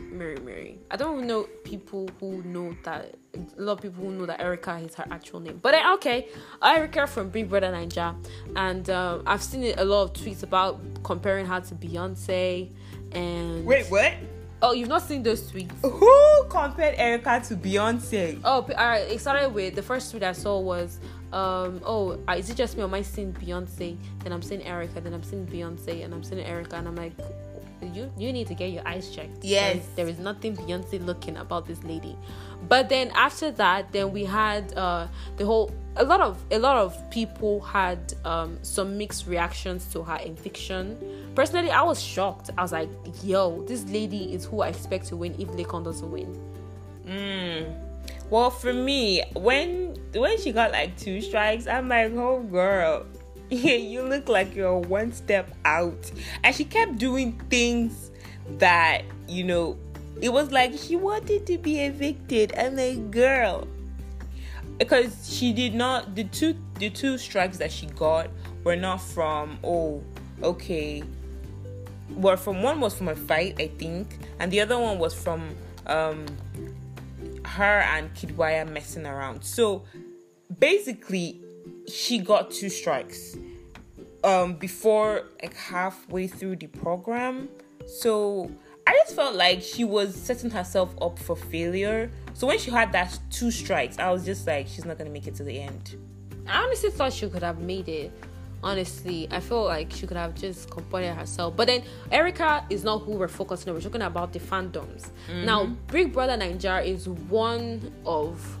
Mary 0.09 0.37
Mary. 0.39 0.79
I 0.89 0.95
don't 0.95 1.27
know 1.27 1.43
people 1.65 2.09
who 2.19 2.41
know 2.43 2.73
that. 2.83 3.15
A 3.35 3.61
lot 3.61 3.73
of 3.73 3.81
people 3.81 4.05
who 4.05 4.11
know 4.11 4.25
that 4.25 4.39
Erica 4.39 4.77
is 4.77 4.95
her 4.95 5.05
actual 5.11 5.41
name. 5.41 5.59
But 5.61 5.75
uh, 5.75 5.93
okay, 5.95 6.29
Erica 6.63 7.07
from 7.07 7.29
Big 7.29 7.49
Brother 7.49 7.71
Nigeria, 7.71 8.15
and 8.55 8.89
uh, 8.89 9.19
I've 9.25 9.43
seen 9.43 9.73
a 9.77 9.83
lot 9.83 10.03
of 10.03 10.13
tweets 10.13 10.43
about 10.43 10.79
comparing 11.03 11.45
her 11.45 11.59
to 11.59 11.75
Beyonce 11.75 12.71
and 13.11 13.65
wait, 13.65 13.85
what? 13.87 14.13
Oh, 14.61 14.73
you've 14.73 14.89
not 14.89 15.03
seen 15.03 15.23
those 15.23 15.49
tweets? 15.49 15.71
Who 15.81 16.45
compared 16.49 16.95
Erica 16.99 17.41
to 17.47 17.55
Beyonce? 17.55 18.41
Oh, 18.43 18.61
alright. 18.63 19.09
It 19.09 19.21
started 19.21 19.53
with 19.53 19.75
the 19.75 19.81
first 19.81 20.11
tweet 20.11 20.21
I 20.21 20.33
saw 20.33 20.59
was, 20.59 20.99
um, 21.31 21.81
oh, 21.85 22.19
uh, 22.27 22.33
is 22.33 22.49
it 22.49 22.57
just 22.57 22.75
me 22.75 22.83
or 22.83 22.87
am 22.87 22.93
I 22.93 23.01
seeing 23.01 23.31
Beyonce? 23.31 23.95
Then 24.21 24.33
I'm 24.33 24.41
seeing 24.41 24.61
Erica. 24.63 24.99
Then 24.99 25.13
I'm 25.13 25.23
seeing 25.23 25.47
Beyonce, 25.47 26.03
and 26.03 26.13
I'm 26.13 26.23
seeing 26.23 26.41
Erica, 26.41 26.75
and 26.75 26.87
I'm 26.89 26.95
like, 26.95 27.13
you 27.81 28.11
you 28.17 28.33
need 28.33 28.47
to 28.47 28.53
get 28.53 28.71
your 28.71 28.85
eyes 28.85 29.09
checked. 29.09 29.43
Yes, 29.43 29.77
there 29.95 30.07
is 30.07 30.19
nothing 30.19 30.57
Beyonce 30.57 31.05
looking 31.05 31.37
about 31.37 31.65
this 31.65 31.81
lady. 31.83 32.17
But 32.67 32.89
then 32.89 33.11
after 33.15 33.51
that, 33.51 33.91
then 33.93 34.11
we 34.11 34.25
had 34.25 34.73
uh, 34.77 35.07
the 35.37 35.45
whole 35.45 35.71
a 35.95 36.03
lot 36.03 36.21
of 36.21 36.41
a 36.51 36.59
lot 36.59 36.77
of 36.77 37.09
people 37.09 37.59
had 37.61 38.13
um, 38.25 38.57
some 38.61 38.97
mixed 38.97 39.27
reactions 39.27 39.85
to 39.93 40.03
her 40.03 40.19
eviction. 40.21 40.97
Personally, 41.35 41.71
I 41.71 41.81
was 41.81 42.01
shocked. 42.01 42.49
I 42.57 42.61
was 42.61 42.71
like, 42.71 42.89
"Yo, 43.23 43.63
this 43.63 43.85
lady 43.85 44.33
is 44.33 44.45
who 44.45 44.61
I 44.61 44.69
expect 44.69 45.07
to 45.07 45.17
win 45.17 45.35
if 45.39 45.47
Laycon 45.49 45.83
doesn't 45.83 46.11
win." 46.11 46.37
Mm. 47.05 47.85
Well, 48.29 48.49
for 48.49 48.73
me, 48.73 49.23
when 49.33 49.95
when 50.13 50.39
she 50.39 50.51
got 50.51 50.71
like 50.71 50.97
two 50.97 51.21
strikes, 51.21 51.67
I'm 51.67 51.89
like, 51.89 52.13
"Oh, 52.13 52.43
girl, 52.43 53.05
you 53.49 54.03
look 54.03 54.29
like 54.29 54.55
you're 54.55 54.77
one 54.77 55.11
step 55.11 55.49
out. 55.65 56.11
And 56.43 56.55
she 56.55 56.65
kept 56.65 56.97
doing 56.97 57.33
things 57.49 58.11
that, 58.59 59.03
you 59.27 59.43
know, 59.43 59.77
it 60.21 60.29
was 60.29 60.51
like 60.51 60.73
she 60.77 60.95
wanted 60.95 61.47
to 61.47 61.57
be 61.57 61.79
evicted. 61.81 62.53
I'm 62.57 62.75
like, 62.75 63.09
girl. 63.09 63.67
Because 64.79 65.29
she 65.31 65.53
did 65.53 65.75
not 65.75 66.15
the 66.15 66.23
two 66.23 66.55
the 66.75 66.89
two 66.89 67.17
strikes 67.17 67.57
that 67.57 67.71
she 67.71 67.85
got 67.85 68.29
were 68.63 68.77
not 68.77 69.01
from 69.01 69.59
oh, 69.63 70.01
okay. 70.41 71.03
Were 72.15 72.37
from 72.37 72.63
one 72.63 72.79
was 72.79 72.95
from 72.95 73.09
a 73.09 73.15
fight, 73.15 73.55
I 73.59 73.67
think, 73.67 74.17
and 74.39 74.51
the 74.51 74.61
other 74.61 74.79
one 74.79 74.97
was 74.97 75.13
from 75.13 75.55
um 75.85 76.25
her 77.45 77.81
and 77.81 78.13
Kiddwaya 78.15 78.67
messing 78.69 79.05
around. 79.05 79.43
So 79.43 79.83
basically, 80.59 81.41
she 81.87 82.17
got 82.19 82.49
two 82.49 82.69
strikes 82.69 83.35
um 84.23 84.55
before 84.55 85.23
like 85.41 85.55
halfway 85.55 86.27
through 86.27 86.55
the 86.55 86.67
program. 86.67 87.49
So 87.85 88.49
I 88.89 88.93
just 88.93 89.15
felt 89.15 89.35
like 89.35 89.61
she 89.61 89.83
was 89.83 90.15
setting 90.15 90.49
herself 90.49 90.95
up 90.99 91.19
for 91.19 91.35
failure. 91.35 92.09
So 92.33 92.47
when 92.47 92.57
she 92.57 92.71
had 92.71 92.91
that 92.93 93.19
two 93.29 93.51
strikes, 93.51 93.99
I 93.99 94.09
was 94.09 94.25
just 94.25 94.47
like, 94.47 94.67
she's 94.67 94.83
not 94.83 94.97
gonna 94.97 95.11
make 95.11 95.27
it 95.27 95.35
to 95.35 95.43
the 95.43 95.59
end. 95.59 95.95
I 96.47 96.63
honestly 96.63 96.89
thought 96.89 97.13
she 97.13 97.29
could 97.29 97.43
have 97.43 97.59
made 97.59 97.87
it. 97.87 98.11
Honestly, 98.63 99.27
I 99.29 99.41
feel 99.41 99.63
like 99.65 99.91
she 99.91 100.07
could 100.07 100.17
have 100.17 100.33
just 100.33 100.71
comported 100.71 101.13
herself. 101.13 101.55
But 101.55 101.67
then 101.67 101.83
Erica 102.11 102.65
is 102.71 102.83
not 102.83 103.03
who 103.03 103.11
we're 103.11 103.27
focusing 103.27 103.69
on. 103.69 103.75
We're 103.75 103.81
talking 103.81 104.01
about 104.01 104.33
the 104.33 104.39
fandoms. 104.39 105.11
Mm-hmm. 105.29 105.45
Now, 105.45 105.65
Big 105.91 106.11
Brother 106.11 106.35
Naija 106.35 106.83
is 106.83 107.07
one 107.07 107.93
of 108.07 108.57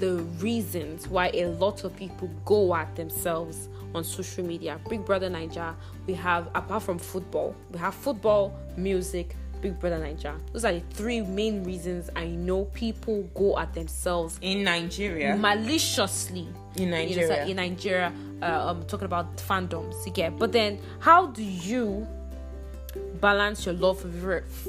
the 0.00 0.14
reasons 0.40 1.06
why 1.06 1.30
a 1.34 1.46
lot 1.46 1.84
of 1.84 1.94
people 1.94 2.28
go 2.44 2.74
at 2.74 2.96
themselves 2.96 3.68
on 3.94 4.02
social 4.02 4.44
media. 4.44 4.80
Big 4.88 5.04
Brother 5.04 5.30
Naija, 5.30 5.76
we 6.08 6.14
have 6.14 6.48
apart 6.56 6.82
from 6.82 6.98
football, 6.98 7.54
we 7.70 7.78
have 7.78 7.94
football, 7.94 8.52
music, 8.76 9.36
Big 9.60 9.78
Brother 9.78 9.98
Naija. 9.98 10.38
Those 10.52 10.64
are 10.64 10.72
the 10.72 10.80
three 10.90 11.20
main 11.20 11.64
reasons 11.64 12.10
I 12.16 12.26
know 12.26 12.64
people 12.66 13.22
go 13.34 13.58
at 13.58 13.74
themselves 13.74 14.38
in 14.42 14.64
Nigeria 14.64 15.36
maliciously. 15.36 16.48
In 16.76 16.90
Nigeria, 16.90 17.44
in 17.46 17.56
Nigeria, 17.56 18.12
uh, 18.42 18.70
I'm 18.70 18.84
talking 18.84 19.06
about 19.06 19.36
fandoms. 19.36 19.94
Yeah, 20.16 20.30
but 20.30 20.52
then 20.52 20.78
how 21.00 21.26
do 21.26 21.42
you 21.42 22.06
balance 23.20 23.66
your 23.66 23.74
love 23.74 24.00
for 24.00 24.08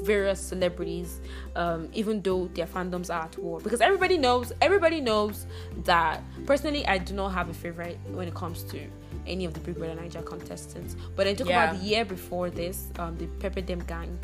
various 0.02 0.40
celebrities, 0.40 1.20
um, 1.56 1.88
even 1.92 2.20
though 2.20 2.46
their 2.48 2.66
fandoms 2.66 3.14
are 3.14 3.24
at 3.24 3.38
war? 3.38 3.60
Because 3.60 3.80
everybody 3.80 4.18
knows, 4.18 4.52
everybody 4.60 5.00
knows 5.00 5.46
that 5.84 6.22
personally, 6.46 6.86
I 6.86 6.98
do 6.98 7.14
not 7.14 7.30
have 7.30 7.48
a 7.48 7.54
favorite 7.54 7.98
when 8.08 8.28
it 8.28 8.34
comes 8.34 8.62
to 8.64 8.80
any 9.26 9.44
of 9.44 9.54
the 9.54 9.60
Big 9.60 9.76
Brother 9.76 9.94
Naija 9.94 10.24
contestants. 10.24 10.96
But 11.14 11.26
I 11.26 11.34
talk 11.34 11.48
yeah. 11.48 11.64
about 11.64 11.80
the 11.80 11.86
year 11.86 12.04
before 12.04 12.50
this, 12.50 12.88
um, 12.98 13.16
the 13.18 13.26
Pepper 13.38 13.60
Dem 13.60 13.80
Gang 13.80 14.18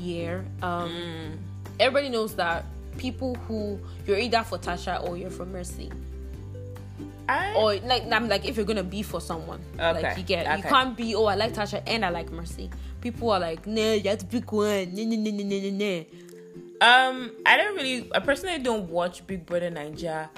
year. 0.00 0.44
Um, 0.62 0.90
mm. 0.90 1.36
Everybody 1.78 2.08
knows 2.08 2.34
that 2.36 2.64
people 2.98 3.34
who 3.46 3.78
you're 4.06 4.18
either 4.18 4.42
for 4.42 4.58
Tacha 4.58 5.06
or 5.08 5.16
you're 5.16 5.30
for 5.30 5.46
Mercy. 5.46 5.90
I... 7.28 7.54
Or 7.54 7.76
like 7.76 8.10
I'm 8.10 8.28
like 8.28 8.44
if 8.44 8.56
you're 8.56 8.66
gonna 8.66 8.82
be 8.82 9.02
for 9.02 9.20
someone, 9.20 9.60
okay. 9.74 10.02
like 10.02 10.18
you 10.18 10.24
get 10.24 10.46
okay. 10.46 10.56
you 10.56 10.62
can't 10.62 10.96
be 10.96 11.14
oh 11.14 11.26
I 11.26 11.36
like 11.36 11.54
Tacha 11.54 11.82
and 11.86 12.04
I 12.04 12.10
like 12.10 12.30
Mercy. 12.32 12.70
People 13.00 13.30
are 13.30 13.40
like 13.40 13.66
nah 13.66 13.92
you 13.92 14.08
have 14.10 14.18
to 14.18 14.26
pick 14.26 14.50
one 14.52 14.94
nah, 14.94 15.04
nah, 15.04 15.16
nah, 15.16 15.30
nah, 15.30 15.60
nah, 15.60 15.94
nah. 15.96 16.04
Um, 16.82 17.32
I 17.44 17.56
don't 17.56 17.76
really 17.76 18.10
I 18.14 18.20
personally 18.20 18.58
don't 18.58 18.88
watch 18.88 19.26
Big 19.26 19.46
Brother 19.46 19.70
Naija 19.70 20.28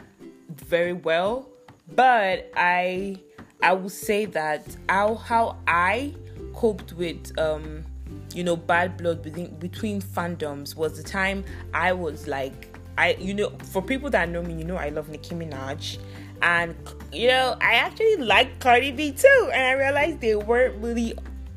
very 0.51 0.93
well, 0.93 1.49
but 1.95 2.51
I 2.57 3.17
I 3.63 3.73
will 3.73 3.89
say 3.89 4.27
that 4.27 4.65
how 4.89 5.15
how 5.15 5.57
I 5.67 6.15
coped 6.53 6.93
with 6.93 7.33
um 7.39 7.85
you 8.35 8.45
know 8.45 8.57
bad 8.57 8.97
blood 8.97 9.23
between 9.23 9.55
between 9.57 10.01
fandoms 10.01 10.77
was 10.77 10.97
the 10.97 11.03
time 11.03 11.45
I 11.75 11.93
was 11.93 12.27
like 12.27 12.77
I 12.99 13.15
you 13.15 13.35
know 13.35 13.51
for 13.71 13.83
people 13.83 14.11
that 14.11 14.29
know 14.29 14.43
me 14.43 14.55
you 14.55 14.65
know 14.65 14.77
I 14.77 14.91
love 14.91 15.09
Nicki 15.09 15.35
Minaj 15.35 15.99
and 16.43 16.75
you 17.13 17.29
know 17.29 17.57
I 17.61 17.75
actually 17.75 18.17
like 18.17 18.59
Cardi 18.59 18.91
B 18.91 19.13
too 19.13 19.51
and 19.53 19.63
I 19.63 19.73
realized 19.73 20.21
they 20.21 20.35
weren't 20.35 20.83
really 20.83 21.15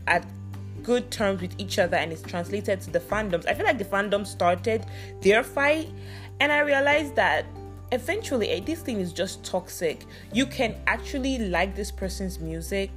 at 0.07 0.25
good 0.85 1.09
terms 1.09 1.41
with 1.41 1.53
each 1.57 1.79
other 1.79 1.97
and 1.97 2.13
it's 2.13 2.21
translated 2.21 2.79
to 2.79 2.91
the 2.91 2.99
fandoms. 2.99 3.47
I 3.47 3.55
feel 3.55 3.65
like 3.65 3.79
the 3.79 3.85
fandom 3.85 4.25
started 4.25 4.85
their 5.21 5.43
fight 5.43 5.89
and 6.39 6.51
I 6.51 6.59
realized 6.59 7.15
that 7.15 7.45
eventually 7.91 8.49
eh, 8.51 8.61
this 8.63 8.81
thing 8.81 8.99
is 8.99 9.11
just 9.11 9.43
toxic. 9.43 10.05
You 10.31 10.45
can 10.45 10.75
actually 10.85 11.49
like 11.49 11.75
this 11.75 11.91
person's 11.91 12.39
music 12.39 12.91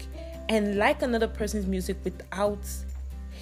and 0.51 0.77
like 0.77 1.03
another 1.03 1.29
person's 1.29 1.67
music 1.67 1.97
without 2.05 2.59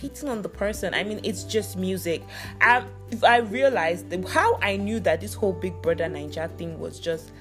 hating 0.01 0.29
on 0.29 0.43
the 0.43 0.49
person. 0.49 0.95
I 0.95 1.03
mean, 1.05 1.21
it's 1.23 1.45
just 1.45 1.77
music. 1.77 2.23
I, 2.61 2.85
I 3.23 3.39
realized 3.39 4.13
how 4.29 4.59
I 4.63 4.77
knew 4.77 5.01
that 5.01 5.21
this 5.21 5.35
whole 5.35 5.53
Big 5.53 5.81
Brother 5.83 6.05
Naija 6.05 6.57
thing 6.57 6.79
was 6.79 7.01
just 7.01 7.33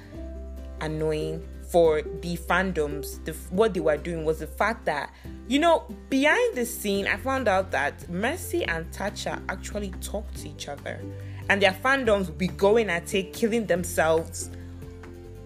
annoying 0.81 1.47
for 1.71 2.01
the 2.01 2.38
fandoms. 2.38 3.24
The, 3.25 3.33
what 3.50 3.74
they 3.74 3.79
were 3.79 3.97
doing 3.97 4.24
was 4.24 4.39
the 4.39 4.47
fact 4.47 4.85
that, 4.85 5.13
you 5.47 5.59
know, 5.59 5.83
behind 6.09 6.55
the 6.55 6.65
scene, 6.65 7.07
I 7.07 7.17
found 7.17 7.47
out 7.47 7.71
that 7.71 8.07
Mercy 8.09 8.63
and 8.65 8.89
Tacha 8.91 9.41
actually 9.50 9.91
talk 10.01 10.31
to 10.35 10.50
each 10.50 10.67
other, 10.67 11.00
and 11.50 11.62
their 11.62 11.74
fandoms 11.74 12.27
would 12.27 12.38
be 12.38 12.47
going 12.47 12.89
at 12.89 13.13
it, 13.13 13.33
killing 13.33 13.65
themselves. 13.65 14.51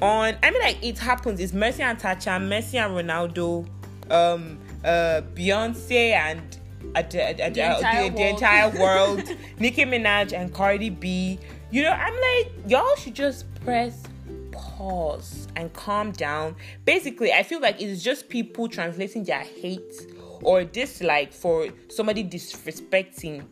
On, 0.02 0.36
I 0.44 0.52
mean, 0.52 0.62
like 0.62 0.84
it 0.84 0.98
happens. 0.98 1.40
It's 1.40 1.54
Mercy 1.54 1.84
and 1.84 2.00
Tacha, 2.00 2.40
Messi 2.40 2.76
and 2.76 2.94
Ronaldo, 2.96 3.68
um, 4.10 4.58
uh, 4.84 5.22
Beyonce 5.36 6.12
and 6.12 6.58
the, 6.94 7.48
entire 7.48 8.10
the, 8.10 8.16
the, 8.16 8.28
entire 8.30 8.70
world, 8.80 9.24
Nicki 9.60 9.86
Minaj 9.86 10.34
and 10.34 10.54
Cardi 10.54 10.90
B. 10.90 11.40
You 11.72 11.84
know, 11.84 11.92
I'm 11.92 12.14
like, 12.14 12.52
y'all 12.68 12.96
should 12.96 13.14
just 13.14 13.46
press 13.64 14.04
pause 14.52 15.48
and 15.56 15.72
calm 15.74 16.12
down. 16.12 16.56
Basically, 16.86 17.32
I 17.32 17.44
feel 17.44 17.62
like 17.62 17.82
it's 17.82 18.02
just 18.02 18.30
people 18.30 18.68
translating 18.68 19.24
their 19.24 19.42
hate 19.42 20.08
or 20.42 20.64
dislike 20.64 21.34
for 21.34 21.68
somebody 21.90 22.24
disrespecting 22.24 23.46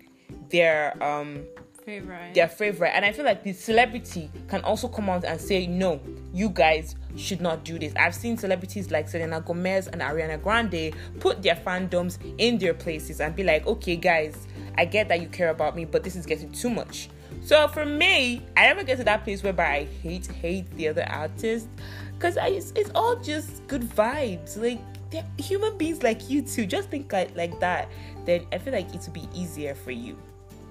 their 0.49 1.01
um 1.03 1.43
favorite. 1.87 2.33
Their 2.33 2.49
favorite. 2.49 2.89
And 2.89 3.05
I 3.05 3.13
feel 3.13 3.23
like 3.23 3.43
the 3.43 3.53
celebrity 3.53 4.29
can 4.49 4.61
also 4.63 4.89
come 4.89 5.09
out 5.09 5.23
and 5.23 5.39
say, 5.39 5.67
no, 5.67 6.01
you 6.33 6.49
guys 6.49 6.97
should 7.15 7.39
not 7.39 7.63
do 7.63 7.79
this. 7.79 7.93
I've 7.95 8.13
seen 8.13 8.37
celebrities 8.37 8.91
like 8.91 9.07
Selena 9.07 9.39
Gomez 9.39 9.87
and 9.87 10.01
Ariana 10.01 10.41
Grande 10.41 10.93
put 11.21 11.41
their 11.41 11.55
fandoms 11.55 12.17
in 12.39 12.57
their 12.57 12.73
places 12.73 13.21
and 13.21 13.33
be 13.33 13.45
like, 13.45 13.65
okay, 13.65 13.95
guys, 13.95 14.47
I 14.77 14.83
get 14.83 15.07
that 15.07 15.21
you 15.21 15.29
care 15.29 15.49
about 15.49 15.77
me, 15.77 15.85
but 15.85 16.03
this 16.03 16.17
is 16.17 16.25
getting 16.25 16.51
too 16.51 16.69
much. 16.69 17.07
So 17.41 17.69
for 17.69 17.85
me, 17.85 18.45
I 18.57 18.63
never 18.63 18.83
get 18.83 18.97
to 18.97 19.05
that 19.05 19.23
place 19.23 19.41
whereby 19.41 19.67
I 19.67 19.87
hate 20.03 20.27
hate 20.27 20.69
the 20.71 20.89
other 20.89 21.07
artist 21.07 21.69
because 22.15 22.37
it's, 22.41 22.73
it's 22.75 22.91
all 22.95 23.15
just 23.15 23.65
good 23.67 23.83
vibes. 23.83 24.57
Like 24.57 24.81
they're 25.09 25.25
human 25.37 25.77
beings 25.77 26.03
like 26.03 26.29
you 26.29 26.41
too. 26.41 26.65
Just 26.65 26.89
think 26.89 27.13
like, 27.13 27.33
like 27.37 27.57
that. 27.61 27.89
Then 28.25 28.45
I 28.51 28.57
feel 28.57 28.73
like 28.73 28.93
it 28.93 29.01
would 29.03 29.13
be 29.13 29.29
easier 29.33 29.73
for 29.73 29.91
you 29.91 30.17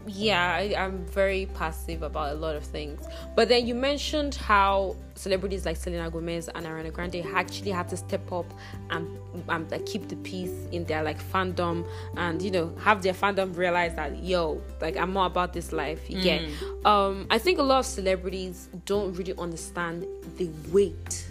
yeah 0.06 0.54
I, 0.54 0.74
am 0.76 1.04
very 1.06 1.46
passive 1.54 2.02
about 2.02 2.32
a 2.32 2.34
lot 2.34 2.56
of 2.56 2.64
things. 2.64 3.00
But 3.34 3.48
then 3.48 3.66
you 3.66 3.74
mentioned 3.74 4.34
how 4.34 4.96
celebrities 5.14 5.64
like 5.64 5.76
selena 5.76 6.10
gomez 6.10 6.48
and 6.54 6.66
ariana 6.66 6.92
grande 6.92 7.24
actually 7.34 7.70
had 7.70 7.88
to 7.88 7.96
step 7.96 8.30
up 8.30 8.44
and, 8.90 9.08
and 9.48 9.70
like 9.70 9.86
keep 9.86 10.08
the 10.08 10.16
peace 10.16 10.52
in 10.72 10.84
their 10.84 11.02
like 11.02 11.18
fandom 11.32 11.86
and 12.18 12.42
you 12.42 12.50
know 12.50 12.70
have 12.78 13.00
their 13.02 13.14
fandom 13.14 13.56
realize 13.56 13.94
that 13.94 14.22
yo 14.22 14.60
like 14.82 14.94
i'm 14.98 15.14
more 15.14 15.24
about 15.24 15.54
this 15.54 15.72
life 15.72 16.10
you 16.10 16.18
mm. 16.18 16.84
um 16.84 17.26
i 17.30 17.38
think 17.38 17.58
a 17.58 17.62
lot 17.62 17.78
of 17.78 17.86
celebrities 17.86 18.68
don't 18.84 19.14
really 19.14 19.34
understand 19.38 20.04
the 20.36 20.50
weight 20.70 21.26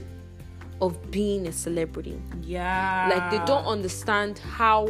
of 0.82 1.12
being 1.12 1.48
a 1.48 1.52
celebrity. 1.52 2.20
Yeah. 2.42 3.10
Like 3.14 3.32
they 3.32 3.46
don't 3.46 3.66
understand 3.66 4.40
how 4.40 4.90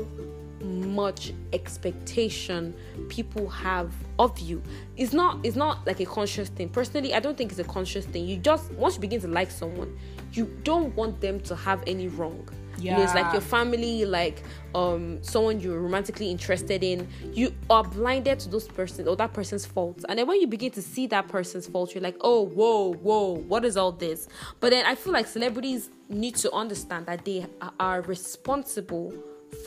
much 0.66 1.34
expectation 1.54 2.74
people 3.10 3.48
have 3.48 3.94
of 4.20 4.38
you 4.40 4.62
it's 4.98 5.14
not 5.14 5.40
it's 5.44 5.56
not 5.56 5.86
like 5.86 6.00
a 6.00 6.06
conscious 6.06 6.50
thing 6.50 6.70
personally 6.70 7.14
i 7.14 7.20
don't 7.20 7.38
think 7.38 7.52
it's 7.52 7.60
a 7.60 7.64
conscious 7.64 8.06
thing 8.06 8.26
you 8.26 8.38
just 8.38 8.72
once 8.74 8.96
you 8.96 9.02
begin 9.02 9.22
to 9.22 9.28
like 9.28 9.52
someone 9.52 9.98
you 10.34 10.46
don't 10.64 10.96
want 10.96 11.20
them 11.22 11.40
to 11.40 11.56
have 11.56 11.82
any 11.88 12.08
wrong 12.08 12.48
yeah. 12.78 12.92
You 12.92 12.98
know, 12.98 13.04
it's 13.04 13.16
like 13.16 13.32
your 13.32 13.42
family, 13.42 14.06
like 14.06 14.44
um 14.74 15.24
someone 15.24 15.60
you're 15.60 15.80
romantically 15.80 16.30
interested 16.30 16.84
in. 16.84 17.08
You 17.34 17.54
are 17.70 17.84
blinded 17.84 18.40
to 18.42 18.50
those 18.50 18.68
person 18.68 19.08
or 19.08 19.16
that 19.16 19.34
person's 19.34 19.66
faults. 19.66 20.06
And 20.10 20.20
then 20.20 20.28
when 20.28 20.42
you 20.42 20.48
begin 20.48 20.72
to 20.72 20.82
see 20.82 21.08
that 21.08 21.28
person's 21.28 21.68
fault, 21.68 21.94
you're 21.94 22.04
like, 22.04 22.18
oh 22.22 22.42
whoa, 22.42 22.94
whoa, 22.94 23.36
what 23.48 23.66
is 23.66 23.78
all 23.78 23.92
this? 23.92 24.28
But 24.60 24.72
then 24.72 24.86
I 24.86 24.96
feel 24.96 25.14
like 25.14 25.28
celebrities 25.28 25.90
need 26.10 26.36
to 26.38 26.52
understand 26.52 27.06
that 27.06 27.26
they 27.26 27.46
are 27.80 28.02
responsible 28.02 29.14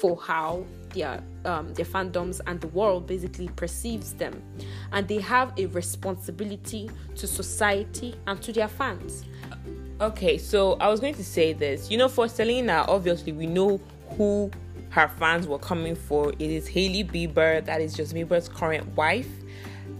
for 0.00 0.20
how 0.20 0.64
their 0.94 1.22
um, 1.44 1.72
their 1.74 1.84
fandoms 1.84 2.40
and 2.46 2.60
the 2.60 2.68
world 2.68 3.06
basically 3.06 3.48
perceives 3.48 4.12
them, 4.14 4.42
and 4.92 5.06
they 5.08 5.20
have 5.20 5.52
a 5.58 5.66
responsibility 5.66 6.90
to 7.16 7.26
society 7.26 8.14
and 8.26 8.40
to 8.42 8.52
their 8.52 8.68
fans. 8.68 9.24
Okay, 10.00 10.38
so 10.38 10.74
I 10.74 10.88
was 10.88 11.00
going 11.00 11.14
to 11.14 11.24
say 11.24 11.52
this. 11.52 11.90
You 11.90 11.98
know, 11.98 12.08
for 12.08 12.28
Selena, 12.28 12.84
obviously 12.86 13.32
we 13.32 13.46
know 13.46 13.80
who 14.10 14.50
her 14.90 15.08
fans 15.08 15.46
were 15.46 15.58
coming 15.58 15.96
for. 15.96 16.30
It 16.32 16.40
is 16.40 16.68
Hailey 16.68 17.04
Bieber, 17.04 17.64
that 17.64 17.80
is 17.80 17.94
Justin 17.94 18.26
Bieber's 18.26 18.48
current 18.48 18.86
wife. 18.96 19.28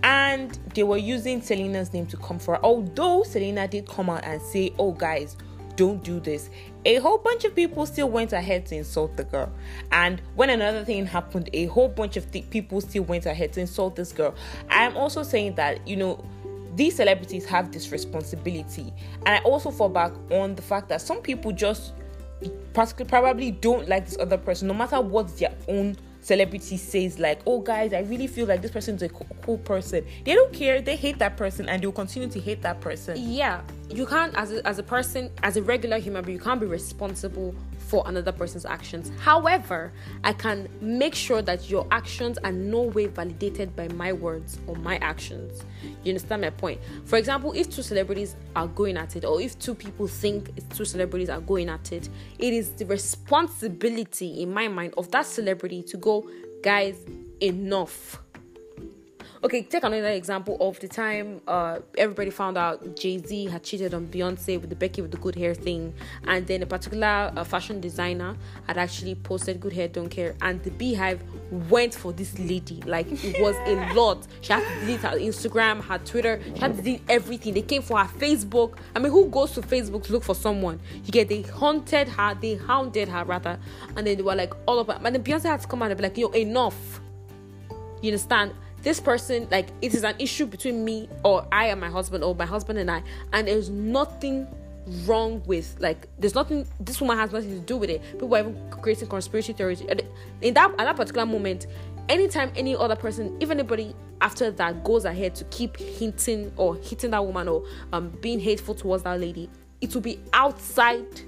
And 0.05 0.57
they 0.75 0.85
were 0.85 0.99
using 0.99 1.43
Selena's 1.43 1.93
name 1.93 2.07
to 2.07 2.17
come 2.19 2.39
for 2.39 2.55
her. 2.55 2.65
Although 2.65 3.25
Selena 3.25 3.67
did 3.67 3.89
come 3.89 4.09
out 4.09 4.23
and 4.25 4.41
say, 4.41 4.73
Oh, 4.79 4.93
guys, 4.93 5.37
don't 5.79 6.03
do 6.03 6.19
this. 6.19 6.51
A 6.85 6.97
whole 6.97 7.19
bunch 7.19 7.45
of 7.45 7.55
people 7.55 7.87
still 7.87 8.11
went 8.11 8.33
ahead 8.33 8.67
to 8.67 8.75
insult 8.75 9.17
the 9.17 9.23
girl. 9.23 9.51
And 9.93 10.21
when 10.35 10.51
another 10.51 10.85
thing 10.85 11.07
happened, 11.07 11.49
a 11.53 11.67
whole 11.67 11.89
bunch 11.89 12.17
of 12.17 12.31
th- 12.33 12.51
people 12.51 12.81
still 12.81 13.05
went 13.05 13.27
ahead 13.27 13.53
to 13.53 13.61
insult 13.61 13.95
this 13.95 14.11
girl. 14.11 14.35
I'm 14.71 14.97
also 14.97 15.23
saying 15.23 15.55
that, 15.55 15.87
you 15.87 15.97
know, 15.97 16.23
these 16.75 16.97
celebrities 16.97 17.45
have 17.47 17.71
this 17.71 17.93
responsibility. 17.93 18.93
And 19.25 19.29
I 19.29 19.39
also 19.39 19.71
fall 19.71 19.89
back 19.89 20.13
on 20.33 20.57
the 20.57 20.63
fact 20.63 20.89
that 20.89 21.01
some 21.01 21.23
people 21.23 21.53
just 21.53 21.93
probably 22.75 23.53
don't 23.53 23.89
like 23.89 24.07
this 24.07 24.19
other 24.19 24.37
person, 24.37 24.67
no 24.67 24.75
matter 24.75 25.01
what 25.01 25.37
their 25.39 25.55
own 25.69 25.97
celebrity 26.21 26.77
says 26.77 27.19
like 27.21 27.41
oh 27.47 27.61
guys 27.61 27.93
i 27.93 28.01
really 28.01 28.27
feel 28.27 28.45
like 28.45 28.61
this 28.61 28.73
person 28.73 28.97
is 28.97 29.03
a 29.03 29.09
cool 29.09 29.57
person 29.59 30.05
they 30.25 30.35
don't 30.35 30.53
care 30.53 30.83
they 30.83 30.97
hate 30.97 31.17
that 31.19 31.37
person 31.37 31.69
and 31.69 31.81
they'll 31.81 31.93
continue 31.93 32.29
to 32.29 32.41
hate 32.41 32.61
that 32.61 32.81
person 32.81 33.17
yeah 33.17 33.63
you 33.91 34.07
can't 34.07 34.35
as 34.37 34.53
a, 34.53 34.67
as 34.67 34.79
a 34.79 34.83
person 34.83 35.31
as 35.43 35.57
a 35.57 35.63
regular 35.63 35.99
human 35.99 36.25
being 36.25 36.39
you 36.39 36.45
can't 36.45 36.61
be 36.61 36.67
responsible 36.67 37.55
for 37.89 38.03
another 38.07 38.33
person's 38.33 38.67
actions. 38.67 39.11
However, 39.19 39.93
I 40.23 40.35
can 40.35 40.69
make 40.81 41.15
sure 41.15 41.41
that 41.43 41.71
your 41.71 41.87
actions 41.91 42.39
are 42.45 42.53
no 42.53 42.83
way 42.83 43.07
validated 43.07 43.75
by 43.75 43.89
my 43.89 44.13
words 44.13 44.59
or 44.67 44.77
my 44.77 44.97
actions. 44.99 45.65
You 46.05 46.13
understand 46.13 46.43
my 46.43 46.51
point? 46.51 46.81
For 47.07 47.17
example, 47.17 47.53
if 47.53 47.71
two 47.71 47.83
celebrities 47.83 48.37
are 48.55 48.69
going 48.69 48.99
at 48.99 49.17
it, 49.17 49.25
or 49.25 49.41
if 49.41 49.59
two 49.59 49.75
people 49.75 50.07
think 50.07 50.51
two 50.75 50.85
celebrities 50.85 51.31
are 51.31 51.41
going 51.41 51.71
at 51.71 51.91
it, 51.93 52.11
it 52.39 52.53
is 52.53 52.71
the 52.73 52.85
responsibility 52.85 54.43
in 54.43 54.53
my 54.53 54.69
mind 54.69 54.93
of 54.99 55.11
that 55.13 55.25
celebrity 55.25 55.83
to 55.85 55.97
go, 55.97 56.29
guys, 56.63 56.99
enough 57.41 58.21
okay, 59.45 59.63
take 59.63 59.85
another 59.85 60.09
example 60.09 60.57
of 60.61 60.79
the 60.81 60.89
time 60.89 61.41
uh, 61.47 61.79
everybody 61.97 62.31
found 62.31 62.59
out 62.59 62.97
Jay 62.97 63.19
Z 63.19 63.47
had 63.47 63.63
cheated 63.63 63.95
on 63.95 64.07
Beyonce 64.07 64.61
with 64.61 64.71
the 64.71 64.77
Becky 64.77 65.03
with 65.03 65.11
the 65.11 65.17
good 65.19 65.35
hair 65.35 65.55
thing, 65.55 65.95
and 66.27 66.47
then 66.47 66.63
a 66.63 66.67
particular 66.67 67.33
uh, 67.37 67.45
fashion 67.45 67.81
designer 67.81 68.37
had 68.67 68.79
actually 68.79 69.15
posted 69.15 69.61
"Good 69.61 69.73
hair, 69.73 69.89
don't 69.89 70.09
care," 70.09 70.35
and 70.43 70.63
the 70.63 70.71
BeyHive 70.71 71.21
went 71.69 71.95
for 71.95 72.13
this 72.13 72.39
lady. 72.39 72.83
Like 72.87 73.07
it 73.25 73.41
was 73.41 73.57
a 73.67 73.95
lot. 73.99 74.27
She 74.41 74.53
had 74.53 74.65
to 74.67 74.81
delete 74.81 75.01
her 75.01 75.17
Instagram, 75.19 75.83
her 75.83 75.99
Twitter, 75.99 76.41
she 76.55 76.61
had 76.61 76.77
to 76.77 76.83
delete 76.83 77.03
everything. 77.09 77.55
They 77.55 77.63
came 77.63 77.83
for 77.83 77.99
her 77.99 78.19
Facebook. 78.19 78.77
I 78.95 78.99
mean, 78.99 79.13
who 79.13 79.29
goes 79.29 79.53
to 79.53 79.63
Facebook 79.63 80.05
to 80.05 80.13
look 80.13 80.25
for 80.25 80.35
someone? 80.35 80.81
You 81.05 81.13
get 81.13 81.29
they 81.29 81.43
haunted 81.43 82.09
her, 82.09 82.35
they 82.41 82.57
hounded 82.57 83.09
her 83.09 83.25
rather, 83.25 83.59
and 83.97 84.07
then 84.07 84.17
they 84.17 84.23
were 84.23 84.35
like 84.35 84.53
all 84.67 84.79
of 84.79 84.89
it. 84.89 84.99
And 85.03 85.15
then 85.15 85.23
Beyonce 85.23 85.45
had 85.45 85.61
to 85.61 85.69
come 85.69 85.83
out 85.83 85.91
and 85.91 85.99
be 85.99 86.03
like, 86.03 86.17
"Yo, 86.17 86.29
enough." 86.31 87.01
You 88.01 88.13
understand? 88.13 88.53
This 88.89 89.01
person 89.01 89.47
like 89.51 89.69
it 89.83 89.93
is 89.95 90.03
an 90.03 90.15
issue 90.19 90.47
between 90.47 90.83
me 90.83 91.11
or 91.23 91.47
I 91.53 91.67
and 91.67 91.79
my 91.79 91.91
husband 91.91 92.25
or 92.25 92.35
my 92.35 92.47
husband 92.47 92.79
and 92.79 92.91
I 92.91 93.03
and 93.35 93.47
there's 93.47 93.69
nothing 93.69 94.47
wrong 95.05 95.43
with 95.45 95.77
like 95.79 96.09
there's 96.19 96.35
nothing 96.35 96.67
this 96.81 96.99
woman 96.99 97.19
has 97.19 97.31
nothing 97.31 97.51
to 97.51 97.59
do 97.59 97.77
with 97.77 97.91
it. 97.91 98.01
People 98.13 98.35
are 98.35 98.39
even 98.39 98.71
creating 98.71 99.09
conspiracy 99.09 99.53
theories. 99.53 99.83
In 100.41 100.55
that 100.55 100.71
at 100.71 100.79
that 100.79 100.97
particular 100.97 101.27
moment 101.27 101.67
anytime 102.09 102.51
any 102.57 102.75
other 102.75 102.97
person 102.97 103.37
if 103.41 103.51
anybody 103.51 103.95
after 104.23 104.51
that 104.51 104.83
goes 104.85 105.05
ahead 105.05 105.35
to 105.35 105.45
keep 105.45 105.77
hinting 105.77 106.51
or 106.57 106.75
hitting 106.77 107.11
that 107.11 107.23
woman 107.23 107.47
or 107.47 107.63
um, 107.93 108.09
being 108.23 108.41
hateful 108.41 108.75
towards 108.75 109.03
that 109.03 109.21
lady 109.21 109.51
it 109.83 109.93
will 109.93 110.01
be 110.01 110.19
outside 110.33 111.21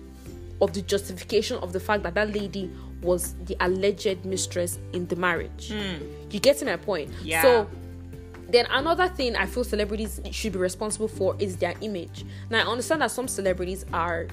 of 0.63 0.73
the 0.73 0.81
justification 0.81 1.59
of 1.59 1.75
the 1.75 1.81
fact 1.81 2.05
that 2.05 2.15
that 2.15 2.33
lady 2.33 2.71
was 3.03 3.35
the 3.45 3.57
alleged 3.61 4.25
mistress 4.25 4.79
in 4.93 5.07
the 5.07 5.17
marriage. 5.17 5.71
Mm. 5.71 6.33
You 6.33 6.41
get 6.41 6.59
to 6.59 6.65
my 6.65 6.77
point? 6.77 7.11
Yeah. 7.23 7.43
So 7.43 7.71
then 8.49 8.67
another 8.71 9.09
thing 9.09 9.37
I 9.37 9.47
feel 9.47 9.65
celebrities 9.65 10.21
should 10.33 10.53
be 10.53 10.59
responsible 10.59 11.09
for 11.09 11.37
is 11.39 11.57
their 11.57 11.75
image. 11.81 12.25
Now 12.51 12.67
I 12.67 12.71
understand 12.71 13.03
that 13.03 13.11
some 13.11 13.29
celebrities 13.29 13.85
are 13.93 14.27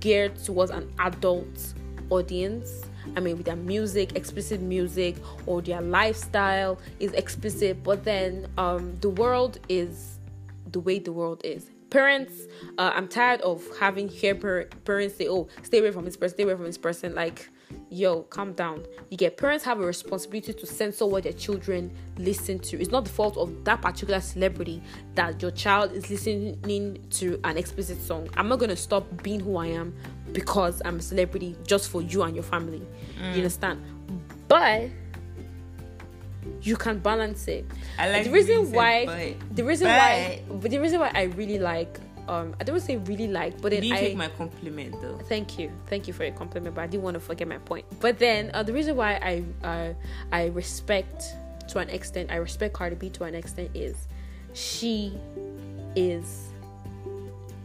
geared 0.00 0.36
towards 0.36 0.70
an 0.70 0.92
adult 0.98 1.74
audience. 2.10 2.82
I 3.16 3.20
mean, 3.20 3.36
with 3.36 3.46
their 3.46 3.56
music, 3.56 4.14
explicit 4.16 4.60
music, 4.60 5.16
or 5.46 5.60
their 5.60 5.80
lifestyle 5.80 6.78
is 7.00 7.12
explicit, 7.12 7.82
but 7.82 8.04
then 8.04 8.46
um, 8.58 8.96
the 9.00 9.10
world 9.10 9.58
is 9.68 10.18
the 10.70 10.80
way 10.80 10.98
the 10.98 11.12
world 11.12 11.40
is 11.44 11.71
parents 11.92 12.32
uh, 12.78 12.90
i'm 12.94 13.08
tired 13.08 13.40
of 13.42 13.62
having 13.78 14.08
hear 14.08 14.34
parents 14.34 15.16
say 15.16 15.28
oh 15.28 15.46
stay 15.62 15.78
away 15.78 15.90
from 15.90 16.04
this 16.04 16.16
person 16.16 16.36
stay 16.36 16.44
away 16.44 16.54
from 16.54 16.64
this 16.64 16.78
person 16.78 17.14
like 17.14 17.48
yo, 17.90 18.22
calm 18.22 18.52
down. 18.52 18.84
You 19.10 19.16
get 19.16 19.36
parents 19.36 19.64
have 19.64 19.80
a 19.80 19.86
responsibility 19.86 20.52
to 20.52 20.66
censor 20.66 21.06
what 21.06 21.24
their 21.24 21.32
children 21.32 21.92
listen 22.18 22.58
to. 22.60 22.80
It's 22.80 22.90
not 22.90 23.04
the 23.04 23.10
fault 23.10 23.36
of 23.36 23.64
that 23.64 23.82
particular 23.82 24.20
celebrity 24.20 24.82
that 25.14 25.40
your 25.42 25.50
child 25.50 25.92
is 25.92 26.10
listening 26.10 27.04
to 27.10 27.40
an 27.44 27.56
explicit 27.56 28.00
song. 28.00 28.28
I'm 28.36 28.48
not 28.48 28.58
gonna 28.58 28.76
stop 28.76 29.22
being 29.22 29.40
who 29.40 29.56
I 29.56 29.66
am 29.66 29.94
because 30.32 30.80
I'm 30.84 30.98
a 30.98 31.02
celebrity 31.02 31.56
just 31.66 31.90
for 31.90 32.02
you 32.02 32.22
and 32.22 32.34
your 32.34 32.44
family. 32.44 32.82
Mm. 33.20 33.30
You 33.30 33.36
understand? 33.36 33.82
But 34.48 34.90
you 36.62 36.76
can 36.76 36.98
balance 36.98 37.48
it. 37.48 37.64
I 37.98 38.10
like 38.10 38.24
the 38.24 38.30
reason 38.30 38.66
said, 38.66 38.74
why 38.74 39.06
but, 39.06 39.56
the 39.56 39.64
reason 39.64 39.88
but. 39.88 39.98
why 39.98 40.42
but 40.48 40.70
the 40.70 40.78
reason 40.78 41.00
why 41.00 41.10
I 41.14 41.22
really 41.24 41.58
like 41.58 41.98
um 42.28 42.54
I 42.60 42.64
don't 42.64 42.80
say 42.80 42.96
really 42.96 43.28
like, 43.28 43.60
but 43.60 43.72
then 43.72 43.82
you 43.82 43.94
I 43.94 43.98
take 43.98 44.16
my 44.16 44.28
compliment 44.28 45.00
though. 45.00 45.18
Thank 45.28 45.58
you, 45.58 45.70
thank 45.88 46.06
you 46.06 46.14
for 46.14 46.24
your 46.24 46.34
compliment, 46.34 46.74
but 46.74 46.82
I 46.82 46.86
didn't 46.86 47.02
want 47.02 47.14
to 47.14 47.20
forget 47.20 47.48
my 47.48 47.58
point. 47.58 47.84
But 48.00 48.18
then 48.18 48.50
uh, 48.54 48.62
the 48.62 48.72
reason 48.72 48.96
why 48.96 49.14
I 49.14 49.66
uh, 49.66 49.94
I 50.30 50.46
respect 50.46 51.24
to 51.68 51.78
an 51.78 51.88
extent, 51.90 52.30
I 52.30 52.36
respect 52.36 52.74
Cardi 52.74 52.96
B 52.96 53.10
to 53.10 53.24
an 53.24 53.34
extent 53.34 53.70
is 53.74 54.06
she 54.54 55.18
is 55.96 56.48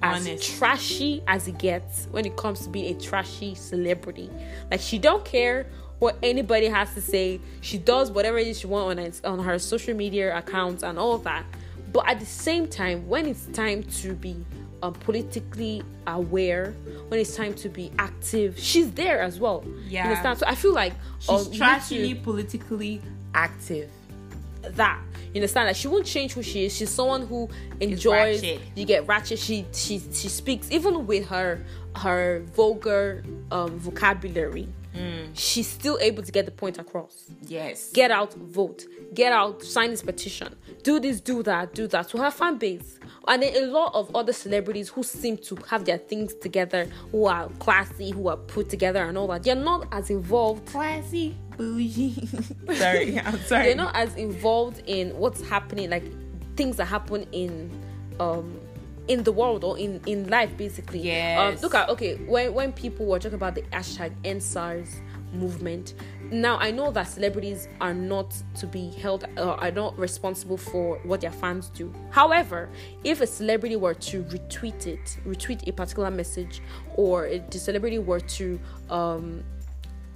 as 0.03 0.27
Honest. 0.27 0.57
trashy 0.57 1.23
as 1.27 1.47
it 1.47 1.57
gets 1.57 2.07
when 2.11 2.25
it 2.25 2.37
comes 2.37 2.61
to 2.61 2.69
being 2.69 2.95
a 2.95 2.99
trashy 2.99 3.55
celebrity. 3.55 4.29
Like 4.69 4.79
she 4.79 4.99
don't 4.99 5.25
care 5.25 5.67
what 5.99 6.17
anybody 6.21 6.67
has 6.67 6.93
to 6.93 7.01
say. 7.01 7.39
She 7.61 7.77
does 7.77 8.11
whatever 8.11 8.37
it 8.37 8.47
is 8.47 8.59
she 8.59 8.67
wants 8.67 9.21
on, 9.23 9.39
on 9.39 9.45
her 9.45 9.57
social 9.59 9.95
media 9.95 10.37
accounts 10.37 10.83
and 10.83 10.97
all 10.99 11.17
that. 11.19 11.45
But 11.91 12.07
at 12.07 12.19
the 12.19 12.25
same 12.25 12.67
time, 12.67 13.07
when 13.07 13.25
it's 13.25 13.45
time 13.47 13.83
to 13.83 14.13
be 14.13 14.35
um, 14.83 14.93
politically 14.93 15.81
aware, 16.05 16.75
when 17.07 17.19
it's 17.19 17.35
time 17.35 17.53
to 17.55 17.69
be 17.69 17.91
active, 17.97 18.59
she's 18.59 18.91
there 18.91 19.21
as 19.21 19.39
well. 19.39 19.63
Yeah. 19.87 20.03
You 20.03 20.09
understand? 20.09 20.39
So 20.39 20.45
I 20.47 20.55
feel 20.55 20.73
like 20.73 20.93
She's 21.19 21.29
um, 21.29 21.45
trashily 21.53 22.21
politically 22.21 23.01
active. 23.33 23.89
that. 24.61 25.01
You 25.33 25.41
understand? 25.41 25.67
Like 25.67 25.75
she 25.75 25.87
won't 25.87 26.05
change 26.05 26.33
who 26.33 26.43
she 26.43 26.65
is. 26.65 26.75
She's 26.75 26.89
someone 26.89 27.25
who 27.27 27.49
enjoys. 27.79 28.43
You 28.75 28.85
get 28.85 29.07
ratchet. 29.07 29.39
She 29.39 29.65
she 29.73 29.99
she 29.99 30.29
speaks 30.29 30.69
even 30.71 31.05
with 31.07 31.27
her 31.27 31.61
her 31.95 32.43
vulgar 32.55 33.23
um, 33.51 33.77
vocabulary. 33.79 34.67
She's 35.33 35.67
still 35.67 35.97
able 36.01 36.23
to 36.23 36.31
get 36.31 36.45
the 36.45 36.51
point 36.51 36.77
across. 36.77 37.25
Yes. 37.47 37.91
get 37.91 38.11
out, 38.11 38.33
vote, 38.33 38.85
get 39.13 39.31
out, 39.31 39.63
sign 39.63 39.91
this 39.91 40.01
petition, 40.01 40.55
do 40.83 40.99
this, 40.99 41.21
do 41.21 41.43
that, 41.43 41.73
do 41.73 41.87
that 41.87 42.09
to 42.09 42.17
her 42.17 42.31
fan 42.31 42.57
base. 42.57 42.99
And 43.27 43.43
then 43.43 43.63
a 43.63 43.67
lot 43.67 43.93
of 43.93 44.15
other 44.15 44.33
celebrities 44.33 44.89
who 44.89 45.03
seem 45.03 45.37
to 45.37 45.55
have 45.69 45.85
their 45.85 45.97
things 45.97 46.33
together, 46.35 46.85
who 47.11 47.25
are 47.25 47.49
classy, 47.59 48.11
who 48.11 48.27
are 48.29 48.37
put 48.37 48.69
together 48.69 49.03
and 49.03 49.17
all 49.17 49.27
that, 49.27 49.43
they're 49.43 49.55
not 49.55 49.87
as 49.91 50.09
involved. 50.09 50.65
classy 50.67 51.35
bougie. 51.57 52.13
sorry, 52.73 53.19
I'm 53.25 53.39
sorry. 53.39 53.65
They're 53.65 53.75
not 53.75 53.95
as 53.95 54.15
involved 54.15 54.81
in 54.87 55.09
what's 55.17 55.41
happening, 55.47 55.89
like 55.89 56.03
things 56.55 56.77
that 56.77 56.85
happen 56.85 57.27
in 57.31 57.69
um 58.19 58.59
in 59.07 59.23
the 59.23 59.31
world 59.31 59.63
or 59.63 59.77
in 59.77 60.01
in 60.05 60.27
life 60.29 60.55
basically. 60.57 60.99
yeah 60.99 61.51
Um, 61.53 61.61
look 61.61 61.75
at 61.75 61.89
okay 61.89 62.15
when 62.15 62.53
when 62.53 62.71
people 62.73 63.05
were 63.05 63.19
talking 63.19 63.35
about 63.35 63.55
the 63.55 63.61
hashtag 63.63 64.11
EndSARS 64.23 65.01
movement. 65.33 65.93
Now 66.31 66.57
I 66.57 66.71
know 66.71 66.91
that 66.91 67.03
celebrities 67.03 67.67
are 67.81 67.93
not 67.93 68.35
to 68.55 68.67
be 68.67 68.91
held 68.91 69.25
uh, 69.37 69.53
are 69.53 69.71
not 69.71 69.97
responsible 69.97 70.57
for 70.57 70.99
what 71.03 71.21
their 71.21 71.31
fans 71.31 71.69
do. 71.69 71.93
However, 72.11 72.69
if 73.03 73.21
a 73.21 73.27
celebrity 73.27 73.75
were 73.75 73.93
to 73.93 74.23
retweet 74.23 74.87
it, 74.87 75.17
retweet 75.25 75.67
a 75.67 75.71
particular 75.71 76.11
message, 76.11 76.61
or 76.95 77.27
if 77.27 77.49
the 77.49 77.59
celebrity 77.59 77.99
were 77.99 78.19
to 78.19 78.59
um, 78.89 79.43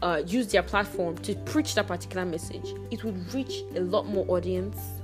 uh, 0.01 0.21
use 0.25 0.47
their 0.47 0.63
platform 0.63 1.17
to 1.19 1.35
preach 1.35 1.75
that 1.75 1.87
particular 1.87 2.25
message, 2.25 2.73
it 2.89 3.03
would 3.03 3.33
reach 3.33 3.63
a 3.75 3.81
lot 3.81 4.07
more 4.07 4.25
audience 4.29 5.00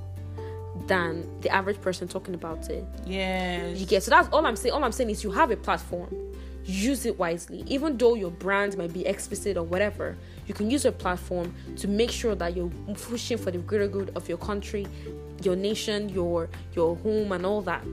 than 0.86 1.26
the 1.40 1.48
average 1.50 1.80
person 1.80 2.08
talking 2.08 2.34
about 2.34 2.68
it. 2.70 2.84
yes. 3.06 3.78
You 3.78 3.86
get 3.86 4.02
so 4.02 4.10
that's 4.10 4.28
all 4.32 4.46
I'm 4.46 4.56
saying. 4.56 4.72
All 4.72 4.84
I'm 4.84 4.92
saying 4.92 5.10
is 5.10 5.24
you 5.24 5.30
have 5.32 5.50
a 5.50 5.56
platform, 5.56 6.14
use 6.64 7.06
it 7.06 7.18
wisely. 7.18 7.64
Even 7.66 7.96
though 7.96 8.14
your 8.14 8.30
brand 8.30 8.76
might 8.78 8.92
be 8.92 9.06
explicit 9.06 9.56
or 9.56 9.62
whatever, 9.64 10.16
you 10.46 10.54
can 10.54 10.70
use 10.70 10.84
your 10.84 10.92
platform 10.92 11.54
to 11.76 11.88
make 11.88 12.10
sure 12.10 12.34
that 12.34 12.56
you're 12.56 12.70
pushing 12.94 13.36
for 13.38 13.50
the 13.50 13.58
greater 13.58 13.88
good 13.88 14.10
of 14.16 14.28
your 14.28 14.38
country, 14.38 14.86
your 15.42 15.56
nation, 15.56 16.08
your 16.08 16.48
your 16.74 16.96
home, 16.96 17.32
and 17.32 17.44
all 17.44 17.62
that. 17.62 17.86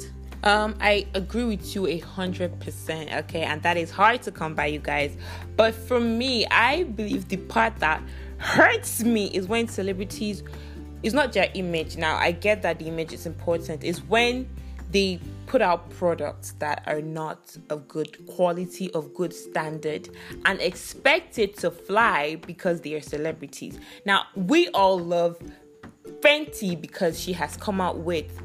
Um, 0.43 0.76
I 0.80 1.08
agree 1.15 1.43
with 1.43 1.74
you 1.74 1.88
a 1.88 1.98
hundred 2.00 2.60
percent. 2.60 3.12
Okay, 3.12 3.41
and 3.41 3.62
that 3.63 3.78
is 3.78 3.89
hard 3.89 4.21
to 4.24 4.32
come 4.32 4.54
by, 4.54 4.67
you 4.67 4.80
guys. 4.80 5.17
But 5.56 5.74
for 5.74 6.00
me, 6.00 6.45
I 6.48 6.84
believe 6.84 7.30
the 7.30 7.38
part 7.38 7.78
that 7.78 8.02
hurts 8.38 9.04
me 9.04 9.28
is 9.28 9.48
when 9.48 9.67
celebrities. 9.67 10.43
It's 11.06 11.13
not 11.13 11.34
their 11.34 11.52
image. 11.54 11.98
Now, 11.98 12.18
I 12.18 12.32
get 12.32 12.63
that 12.63 12.80
the 12.80 12.86
image 12.86 13.13
is 13.13 13.28
important. 13.28 13.84
Is 13.84 14.02
when 14.02 14.50
they 14.89 15.20
put 15.46 15.62
out 15.62 15.88
products 15.91 16.54
that 16.54 16.82
are 16.88 17.00
not 17.00 17.56
of 17.70 17.88
good 17.88 18.26
quality, 18.26 18.91
of 18.94 19.13
good 19.13 19.32
standard, 19.32 20.10
and 20.46 20.60
expect 20.60 21.38
it 21.38 21.58
to 21.60 21.70
fly 21.70 22.38
because 22.48 22.82
they 22.82 22.96
are 22.96 23.02
celebrities. 23.02 23.78
Now, 24.08 24.24
we 24.36 24.68
all 24.70 24.98
love 24.98 25.38
Fenty 26.22 26.80
because 26.82 27.20
she 27.20 27.34
has 27.34 27.56
come 27.56 27.80
out 27.80 28.00
with 28.00 28.41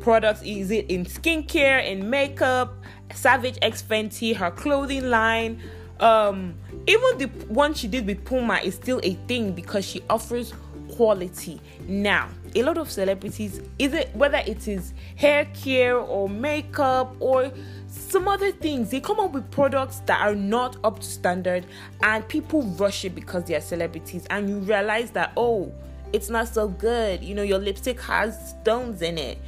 products. 0.00 0.42
Is 0.42 0.70
it 0.70 0.90
in 0.90 1.06
skincare, 1.06 1.82
in 1.82 2.10
makeup, 2.10 2.74
Savage 3.14 3.56
X 3.62 3.82
Fenty, 3.82 4.36
her 4.36 4.50
clothing 4.50 5.08
line? 5.08 5.62
Um, 5.98 6.56
even 6.86 7.16
the 7.16 7.30
one 7.48 7.72
she 7.72 7.88
did 7.88 8.06
with 8.06 8.22
Puma 8.26 8.56
is 8.62 8.74
still 8.74 9.00
a 9.02 9.14
thing 9.28 9.52
because 9.52 9.86
she 9.86 10.02
offers 10.10 10.52
quality. 10.92 11.60
Now, 11.88 12.28
a 12.54 12.62
lot 12.62 12.78
of 12.78 12.90
celebrities, 12.90 13.60
is 13.78 13.92
it 13.92 14.14
whether 14.14 14.38
it 14.38 14.68
is 14.68 14.94
hair 15.16 15.46
care 15.54 15.96
or 15.96 16.28
makeup 16.28 17.16
or 17.20 17.50
some 17.88 18.28
other 18.28 18.52
things, 18.52 18.90
they 18.90 19.00
come 19.00 19.20
up 19.20 19.32
with 19.32 19.50
products 19.50 20.00
that 20.06 20.20
are 20.20 20.34
not 20.34 20.76
up 20.84 21.00
to 21.00 21.06
standard 21.06 21.66
and 22.02 22.26
people 22.28 22.62
rush 22.62 23.04
it 23.04 23.14
because 23.14 23.44
they 23.44 23.54
are 23.54 23.60
celebrities 23.60 24.26
and 24.30 24.48
you 24.48 24.58
realize 24.58 25.10
that 25.10 25.32
oh 25.36 25.72
it's 26.12 26.28
not 26.28 26.48
so 26.48 26.68
good. 26.68 27.24
You 27.24 27.34
know, 27.34 27.42
your 27.42 27.58
lipstick 27.58 28.00
has 28.02 28.50
stones 28.50 29.02
in 29.02 29.18
it. 29.18 29.38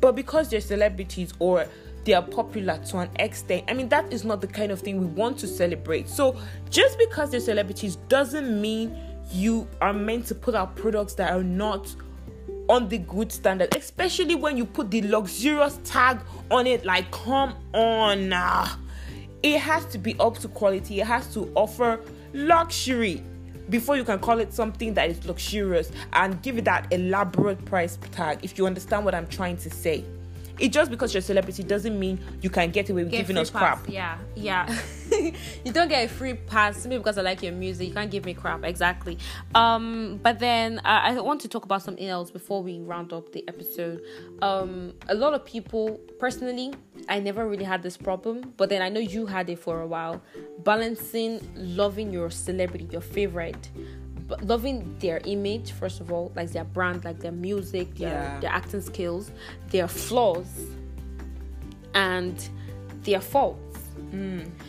But 0.00 0.14
because 0.14 0.50
they're 0.50 0.60
celebrities 0.60 1.32
or 1.38 1.66
they 2.04 2.12
are 2.12 2.22
popular 2.22 2.78
to 2.90 2.98
an 2.98 3.10
extent. 3.16 3.64
I 3.68 3.74
mean, 3.74 3.88
that 3.88 4.12
is 4.12 4.24
not 4.24 4.40
the 4.40 4.46
kind 4.46 4.70
of 4.70 4.80
thing 4.80 5.00
we 5.00 5.06
want 5.06 5.38
to 5.38 5.48
celebrate. 5.48 6.08
So, 6.08 6.36
just 6.70 6.98
because 6.98 7.30
they're 7.30 7.40
celebrities 7.40 7.96
doesn't 8.08 8.60
mean 8.60 8.96
you 9.30 9.68
are 9.80 9.92
meant 9.92 10.26
to 10.26 10.34
put 10.34 10.54
out 10.54 10.76
products 10.76 11.14
that 11.14 11.32
are 11.32 11.42
not 11.42 11.94
on 12.68 12.88
the 12.88 12.98
good 12.98 13.30
standard, 13.30 13.74
especially 13.76 14.34
when 14.34 14.56
you 14.56 14.64
put 14.64 14.90
the 14.90 15.02
luxurious 15.02 15.78
tag 15.84 16.20
on 16.50 16.66
it. 16.66 16.84
Like, 16.84 17.10
come 17.10 17.54
on, 17.72 18.32
it 19.42 19.60
has 19.60 19.86
to 19.86 19.98
be 19.98 20.18
up 20.18 20.38
to 20.38 20.48
quality, 20.48 21.00
it 21.00 21.06
has 21.06 21.32
to 21.34 21.52
offer 21.54 22.00
luxury 22.32 23.22
before 23.70 23.96
you 23.96 24.04
can 24.04 24.18
call 24.18 24.38
it 24.38 24.52
something 24.52 24.94
that 24.94 25.10
is 25.10 25.24
luxurious 25.26 25.90
and 26.12 26.40
give 26.42 26.56
it 26.58 26.64
that 26.64 26.86
elaborate 26.92 27.64
price 27.64 27.98
tag 28.12 28.38
if 28.42 28.58
you 28.58 28.66
understand 28.66 29.04
what 29.04 29.14
I'm 29.14 29.26
trying 29.26 29.56
to 29.58 29.70
say 29.70 30.04
it 30.58 30.72
just 30.72 30.90
because 30.90 31.12
you're 31.12 31.18
a 31.18 31.22
celebrity 31.22 31.62
doesn't 31.62 31.98
mean 31.98 32.18
you 32.40 32.50
can 32.50 32.70
get 32.70 32.88
away 32.90 33.02
with 33.04 33.12
Get 33.12 33.18
giving 33.18 33.38
us 33.38 33.50
pass. 33.50 33.60
crap. 33.80 33.88
Yeah, 33.88 34.18
yeah. 34.34 34.74
you 35.64 35.72
don't 35.72 35.88
get 35.88 36.04
a 36.04 36.08
free 36.08 36.34
pass 36.34 36.78
simply 36.78 36.98
because 36.98 37.18
I 37.18 37.22
like 37.22 37.42
your 37.42 37.52
music. 37.52 37.88
You 37.88 37.94
can't 37.94 38.10
give 38.10 38.24
me 38.24 38.34
crap. 38.34 38.64
Exactly. 38.64 39.18
Um, 39.54 40.18
but 40.22 40.38
then 40.38 40.78
uh, 40.78 41.00
I 41.04 41.20
want 41.20 41.40
to 41.42 41.48
talk 41.48 41.64
about 41.64 41.82
something 41.82 42.06
else 42.06 42.30
before 42.30 42.62
we 42.62 42.80
round 42.80 43.12
up 43.12 43.32
the 43.32 43.46
episode. 43.48 44.02
Um, 44.42 44.94
a 45.08 45.14
lot 45.14 45.34
of 45.34 45.44
people, 45.44 46.00
personally, 46.18 46.72
I 47.08 47.20
never 47.20 47.46
really 47.46 47.64
had 47.64 47.82
this 47.82 47.96
problem, 47.96 48.54
but 48.56 48.68
then 48.68 48.82
I 48.82 48.88
know 48.88 49.00
you 49.00 49.26
had 49.26 49.50
it 49.50 49.58
for 49.58 49.80
a 49.82 49.86
while. 49.86 50.22
Balancing 50.60 51.40
loving 51.54 52.12
your 52.12 52.30
celebrity, 52.30 52.88
your 52.90 53.00
favorite, 53.02 53.70
loving 54.42 54.96
their 54.98 55.20
image 55.24 55.72
first 55.72 56.00
of 56.00 56.12
all, 56.12 56.32
like 56.34 56.50
their 56.50 56.64
brand, 56.64 57.04
like 57.04 57.20
their 57.20 57.32
music, 57.32 57.94
their 57.96 58.10
Yeah. 58.10 58.40
their 58.40 58.50
acting 58.50 58.80
skills, 58.80 59.30
their 59.70 59.88
flaws, 59.88 60.50
and 61.94 62.36
their 63.04 63.20
faults. 63.20 63.62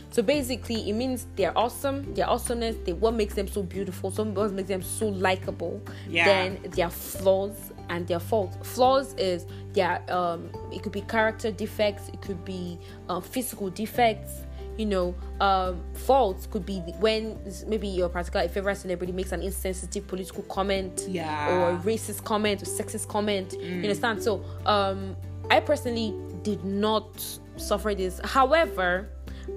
So 0.10 0.22
basically, 0.24 0.89
it 0.89 0.93
means 0.93 1.26
they're 1.36 1.58
awesome, 1.58 2.13
their 2.15 2.28
awesomeness, 2.30 2.76
they 2.86 2.93
what 2.93 3.13
makes 3.13 3.36
them 3.36 3.48
so 3.48 3.63
beautiful, 3.63 4.12
so 4.12 4.24
what 4.24 4.52
makes 4.52 4.67
them 4.67 4.82
so 4.82 5.08
likable. 5.08 5.82
Yeah. 6.10 6.26
Then 6.26 6.60
their 6.72 6.89
flaws 6.89 7.72
and 7.89 8.06
their 8.08 8.20
faults. 8.20 8.58
Flaws 8.63 9.13
is 9.13 9.46
their 9.74 10.02
um, 10.12 10.50
it 10.74 10.84
could 10.84 10.91
be 10.91 11.02
character 11.02 11.52
defects, 11.52 12.10
it 12.10 12.22
could 12.22 12.43
be 12.43 12.78
uh, 13.10 13.22
physical 13.22 13.70
defects. 13.70 14.41
You 14.78 14.86
know, 14.86 15.16
um, 15.42 15.82
faults 15.94 16.46
could 16.46 16.66
be 16.66 16.80
when 17.00 17.38
maybe 17.68 17.88
your 17.88 18.10
particular 18.10 18.48
favorite 18.48 18.76
celebrity 18.76 19.12
makes 19.12 19.32
an 19.32 19.42
insensitive 19.42 20.08
political 20.08 20.44
comment, 20.44 21.06
Yeah. 21.10 21.50
or 21.52 21.78
racist 21.80 22.24
comment 22.24 22.62
or 22.62 22.66
sexist 22.66 23.08
comment. 23.08 23.54
You 23.60 23.76
understand? 23.82 24.22
So, 24.22 24.44
um, 24.66 25.16
I 25.50 25.60
personally 25.62 26.13
did 26.44 26.63
not 26.63 27.10
suffer 27.56 27.96
this. 27.96 28.20
However, 28.24 29.10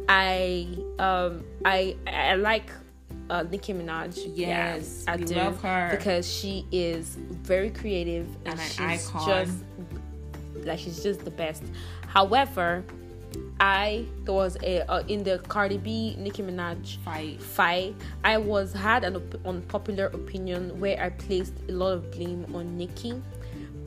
I 0.09 0.69
um 0.99 1.45
I 1.65 1.97
I 2.07 2.37
like 2.37 2.71
uh, 3.29 3.45
Nicki 3.51 3.73
Minaj. 3.75 4.19
Yes, 4.35 5.05
I 5.07 5.17
we 5.17 5.25
do 5.25 5.35
love 5.35 5.61
her. 5.63 5.89
because 5.91 6.27
she 6.33 6.67
is 6.73 7.17
very 7.43 7.71
creative 7.71 8.27
and, 8.47 8.59
And 8.59 8.61
an 8.61 8.67
she's 8.69 9.09
icon. 9.09 9.29
just 9.29 9.59
like 10.67 10.79
she's 10.79 11.03
just 11.03 11.25
the 11.25 11.31
best. 11.31 11.63
However, 12.07 12.85
I 13.61 14.07
there 14.25 14.35
was 14.35 14.57
a 14.63 14.81
uh, 14.91 15.03
in 15.09 15.23
the 15.23 15.39
Cardi 15.49 15.79
B 15.79 16.17
Nicki 16.19 16.43
Minaj 16.43 16.97
Fight. 16.99 17.41
fight. 17.43 17.95
I 18.25 18.39
was 18.39 18.73
had 18.73 19.05
an 19.05 19.17
op- 19.17 19.47
unpopular 19.47 20.07
opinion 20.07 20.81
where 20.81 21.01
I 21.01 21.11
placed 21.11 21.55
a 21.69 21.73
lot 21.73 21.93
of 21.93 22.11
blame 22.11 22.47
on 22.55 22.77
Nicki 22.77 23.23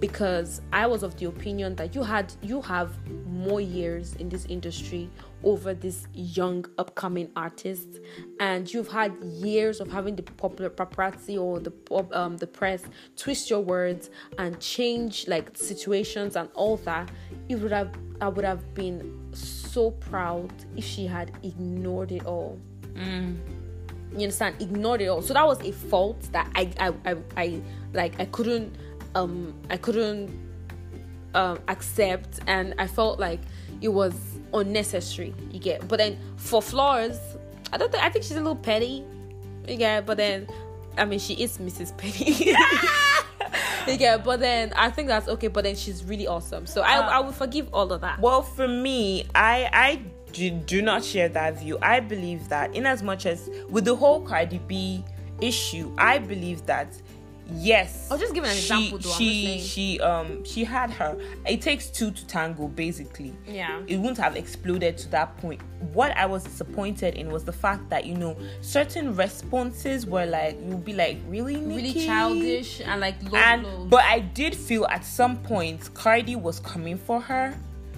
because 0.03 0.59
I 0.73 0.85
was 0.85 1.01
of 1.01 1.15
the 1.17 1.27
opinion 1.27 1.75
that 1.77 1.95
you 1.95 2.03
had 2.03 2.33
you 2.41 2.61
have 2.61 2.91
more 3.25 3.61
years 3.61 4.15
in 4.15 4.27
this 4.27 4.45
industry 4.47 5.09
over 5.45 5.73
this 5.73 6.07
young 6.13 6.65
upcoming 6.77 7.29
artist 7.37 7.99
and 8.41 8.71
you've 8.73 8.89
had 8.89 9.15
years 9.23 9.79
of 9.79 9.89
having 9.89 10.17
the 10.17 10.23
popular 10.23 10.69
paparazzi 10.69 11.39
or 11.41 11.59
the 11.59 11.71
um, 12.11 12.35
the 12.35 12.47
press 12.47 12.83
twist 13.15 13.49
your 13.49 13.61
words 13.61 14.09
and 14.37 14.59
change 14.59 15.25
like 15.29 15.55
situations 15.55 16.35
and 16.35 16.49
all 16.53 16.75
that 16.77 17.09
it 17.47 17.55
would 17.55 17.71
have 17.71 17.89
I 18.23 18.29
would 18.29 18.45
have 18.45 18.73
been 18.73 19.29
so 19.33 19.91
proud 19.91 20.49
if 20.77 20.85
she 20.85 21.05
had 21.05 21.31
ignored 21.43 22.11
it 22.13 22.25
all. 22.25 22.57
You 22.95 24.19
understand? 24.19 24.61
Ignored 24.61 25.01
it 25.01 25.07
all. 25.07 25.21
So 25.21 25.33
that 25.33 25.45
was 25.45 25.59
a 25.61 25.71
fault 25.73 26.21
that 26.31 26.49
i 26.55 26.71
i 26.79 26.93
i, 27.11 27.15
I 27.35 27.61
like 27.93 28.19
i 28.19 28.25
couldn't 28.25 28.73
um 29.15 29.53
i 29.69 29.75
couldn't 29.75 30.31
um 31.35 31.59
accept. 31.67 32.39
And 32.47 32.73
i 32.77 32.87
felt 32.87 33.19
like 33.19 33.41
it 33.81 33.89
was 33.89 34.13
unnecessary. 34.53 35.33
You 35.51 35.59
get 35.59 35.85
but 35.89 35.97
then 35.97 36.17
for 36.37 36.61
flaws 36.61 37.19
i 37.73 37.77
don't 37.77 37.91
think 37.91 38.03
i 38.03 38.09
think 38.09 38.23
she's 38.23 38.37
a 38.37 38.45
little 38.47 38.55
petty. 38.55 39.03
You 39.67 39.75
get 39.75 40.05
but 40.05 40.15
then 40.17 40.47
i 40.97 41.03
mean 41.05 41.19
she 41.19 41.33
is 41.33 41.57
mrs 41.57 41.95
petty 41.97 42.55
get 43.97 44.23
but 44.23 44.39
then 44.39 44.71
i 44.75 44.89
think 44.89 45.07
that's 45.07 45.27
okay 45.27 45.47
but 45.47 45.63
then 45.63 45.75
she's 45.75 46.03
really 46.03 46.27
awesome. 46.27 46.65
So 46.65 46.81
i 46.81 46.97
Uh, 46.97 47.09
i 47.09 47.19
will 47.19 47.31
forgive 47.31 47.67
all 47.73 47.91
of 47.91 48.01
that. 48.01 48.19
Well, 48.19 48.41
for 48.41 48.67
me, 48.67 49.25
I 49.35 49.69
I 49.73 50.01
do, 50.31 50.49
do 50.49 50.81
not 50.81 51.03
share 51.03 51.29
that 51.29 51.59
view. 51.59 51.77
I 51.81 51.99
believe 51.99 52.49
that 52.49 52.75
in 52.75 52.85
as 52.85 53.03
much 53.03 53.25
as 53.25 53.49
with 53.69 53.85
the 53.85 53.95
whole 53.95 54.21
Cardi 54.21 54.59
B 54.67 55.03
issue, 55.41 55.93
I 55.97 56.17
believe 56.19 56.65
that 56.65 56.87
yes. 57.55 58.07
I'll 58.11 58.17
just 58.17 58.33
give 58.33 58.43
an 58.43 58.51
she, 58.51 58.89
example, 58.89 58.97
though, 58.99 59.09
She 59.17 59.59
she 59.59 59.99
um 59.99 60.43
she 60.43 60.63
had 60.63 60.89
her. 60.91 61.17
It 61.45 61.61
takes 61.61 61.87
two 61.89 62.11
to 62.11 62.27
tango, 62.27 62.67
basically. 62.67 63.35
Yeah. 63.47 63.81
It 63.87 63.97
wouldn't 63.97 64.17
have 64.17 64.35
exploded 64.35 64.97
to 64.99 65.09
that 65.09 65.37
point. 65.37 65.61
What 65.93 66.15
I 66.17 66.25
was 66.25 66.43
disappointed 66.43 67.15
in 67.15 67.29
was 67.31 67.43
the 67.43 67.51
fact 67.51 67.89
that 67.89 68.05
you 68.05 68.15
know 68.15 68.37
certain 68.61 69.15
responses 69.15 70.05
were 70.05 70.25
like 70.25 70.57
you'll 70.67 70.77
be 70.77 70.93
like 70.93 71.17
really 71.27 71.57
really 71.57 71.93
childish 71.93 72.81
and 72.81 73.01
like 73.01 73.21
low 73.31 73.37
and 73.37 73.61
blows. 73.63 73.89
but 73.89 74.03
I 74.03 74.19
did 74.19 74.55
feel 74.55 74.85
at 74.85 75.03
some 75.05 75.37
point 75.43 75.93
Cardi 75.93 76.35
was 76.35 76.59
coming 76.59 76.97
for 76.97 77.19
her, 77.21 77.57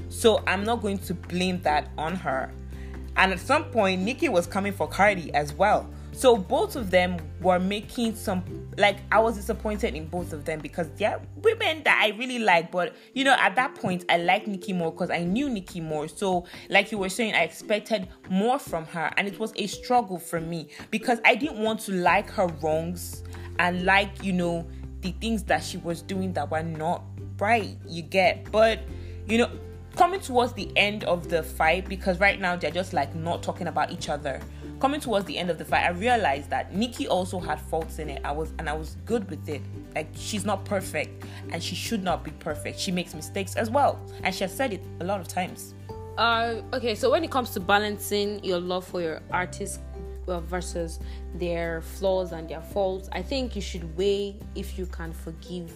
so 0.10 0.44
I'm 0.48 0.64
not 0.64 0.82
going 0.82 0.98
to 1.00 1.14
blame 1.14 1.62
that 1.62 1.90
on 1.98 2.16
her. 2.16 2.52
And 3.18 3.32
at 3.32 3.40
some 3.40 3.66
point, 3.66 4.02
Nicki 4.02 4.28
was 4.28 4.46
coming 4.46 4.74
for 4.74 4.88
Cardi 4.88 5.34
as 5.34 5.54
well. 5.54 5.90
So 6.16 6.38
both 6.38 6.78
of 6.78 6.92
them 6.92 7.18
were 7.42 7.60
making 7.60 8.16
some 8.16 8.44
like 8.78 8.98
I 9.12 9.20
was 9.20 9.36
disappointed 9.36 9.96
in 9.96 10.08
both 10.08 10.32
of 10.32 10.46
them 10.46 10.60
because 10.60 10.90
they're 10.92 11.20
women 11.36 11.84
that 11.84 12.00
I 12.02 12.16
really 12.18 12.40
like, 12.40 12.72
but 12.72 12.96
you 13.14 13.26
know 13.26 13.36
at 13.38 13.56
that 13.56 13.76
point 13.76 14.06
I 14.08 14.18
liked 14.18 14.48
Nicki 14.48 14.72
more 14.72 14.92
because 14.92 15.10
I 15.10 15.26
knew 15.26 15.50
Nicki 15.50 15.82
more. 15.82 16.08
So 16.08 16.46
like 16.70 16.90
you 16.92 16.98
were 16.98 17.10
saying, 17.10 17.36
I 17.36 17.44
expected 17.44 18.08
more 18.30 18.58
from 18.60 18.86
her, 18.86 19.12
and 19.18 19.28
it 19.28 19.38
was 19.40 19.52
a 19.58 19.68
struggle 19.68 20.18
for 20.18 20.40
me 20.40 20.70
because 20.90 21.20
I 21.26 21.36
didn't 21.36 21.62
want 21.62 21.82
to 21.82 21.92
like 21.92 22.30
her 22.32 22.48
wrongs 22.62 23.24
and 23.60 23.84
like 23.84 24.24
you 24.24 24.32
know 24.32 24.66
the 25.02 25.12
things 25.20 25.44
that 25.44 25.64
she 25.64 25.78
was 25.78 26.02
doing 26.02 26.32
that 26.34 26.50
were 26.50 26.64
not 26.64 27.04
right. 27.40 27.78
You 27.86 28.04
get, 28.04 28.50
but 28.54 28.80
you 29.28 29.38
know 29.38 29.52
coming 29.96 30.20
towards 30.20 30.54
the 30.54 30.70
end 30.76 31.04
of 31.06 31.30
the 31.30 31.42
fight 31.42 31.88
because 31.88 32.20
right 32.20 32.40
now 32.40 32.56
they're 32.56 32.72
just 32.72 32.94
like 32.94 33.16
not 33.16 33.42
talking 33.42 33.68
about 33.68 33.92
each 33.92 34.10
other. 34.10 34.42
Coming 34.80 35.00
towards 35.00 35.26
the 35.26 35.38
end 35.38 35.50
of 35.50 35.58
the 35.58 35.64
fight 35.64 35.86
i 35.86 35.90
realized 35.90 36.50
that 36.50 36.76
nicki 36.76 37.08
also 37.08 37.40
had 37.40 37.60
faults 37.60 38.00
in 38.00 38.10
it. 38.10 38.22
I 38.24 38.32
was 38.32 38.52
and 38.60 38.70
i 38.70 38.74
was 38.74 38.98
good 39.06 39.30
with 39.30 39.48
it. 39.48 39.62
Like 39.96 40.10
she's 40.16 40.46
not 40.46 40.66
perfect 40.66 41.26
and 41.52 41.64
she 41.64 41.76
should 41.76 42.04
not 42.04 42.24
be 42.24 42.32
perfect. 42.32 42.80
She 42.80 42.92
makes 42.92 43.14
mistakes 43.14 43.56
as 43.56 43.70
well 43.70 44.00
and 44.24 44.34
she 44.36 44.44
has 44.44 44.56
said 44.56 44.74
it 44.74 44.82
a 45.00 45.04
lot 45.04 45.22
of 45.22 45.28
times. 45.28 45.74
Uh, 46.18 46.62
okay, 46.72 46.96
so 46.96 47.12
when 47.12 47.24
it 47.24 47.32
comes 47.32 47.50
to 47.52 47.60
balancing 47.60 48.44
your 48.44 48.60
love 48.60 48.86
for 48.86 49.02
your 49.02 49.22
artist 49.32 49.82
versus 50.28 51.00
their 51.36 51.82
flaws 51.82 52.32
and 52.32 52.50
their 52.50 52.62
faults, 52.62 53.10
I 53.12 53.22
think 53.22 53.56
you 53.56 53.62
should 53.62 53.96
weigh 53.98 54.38
if 54.56 54.78
you 54.80 54.86
can 54.86 55.12
forgive 55.12 55.74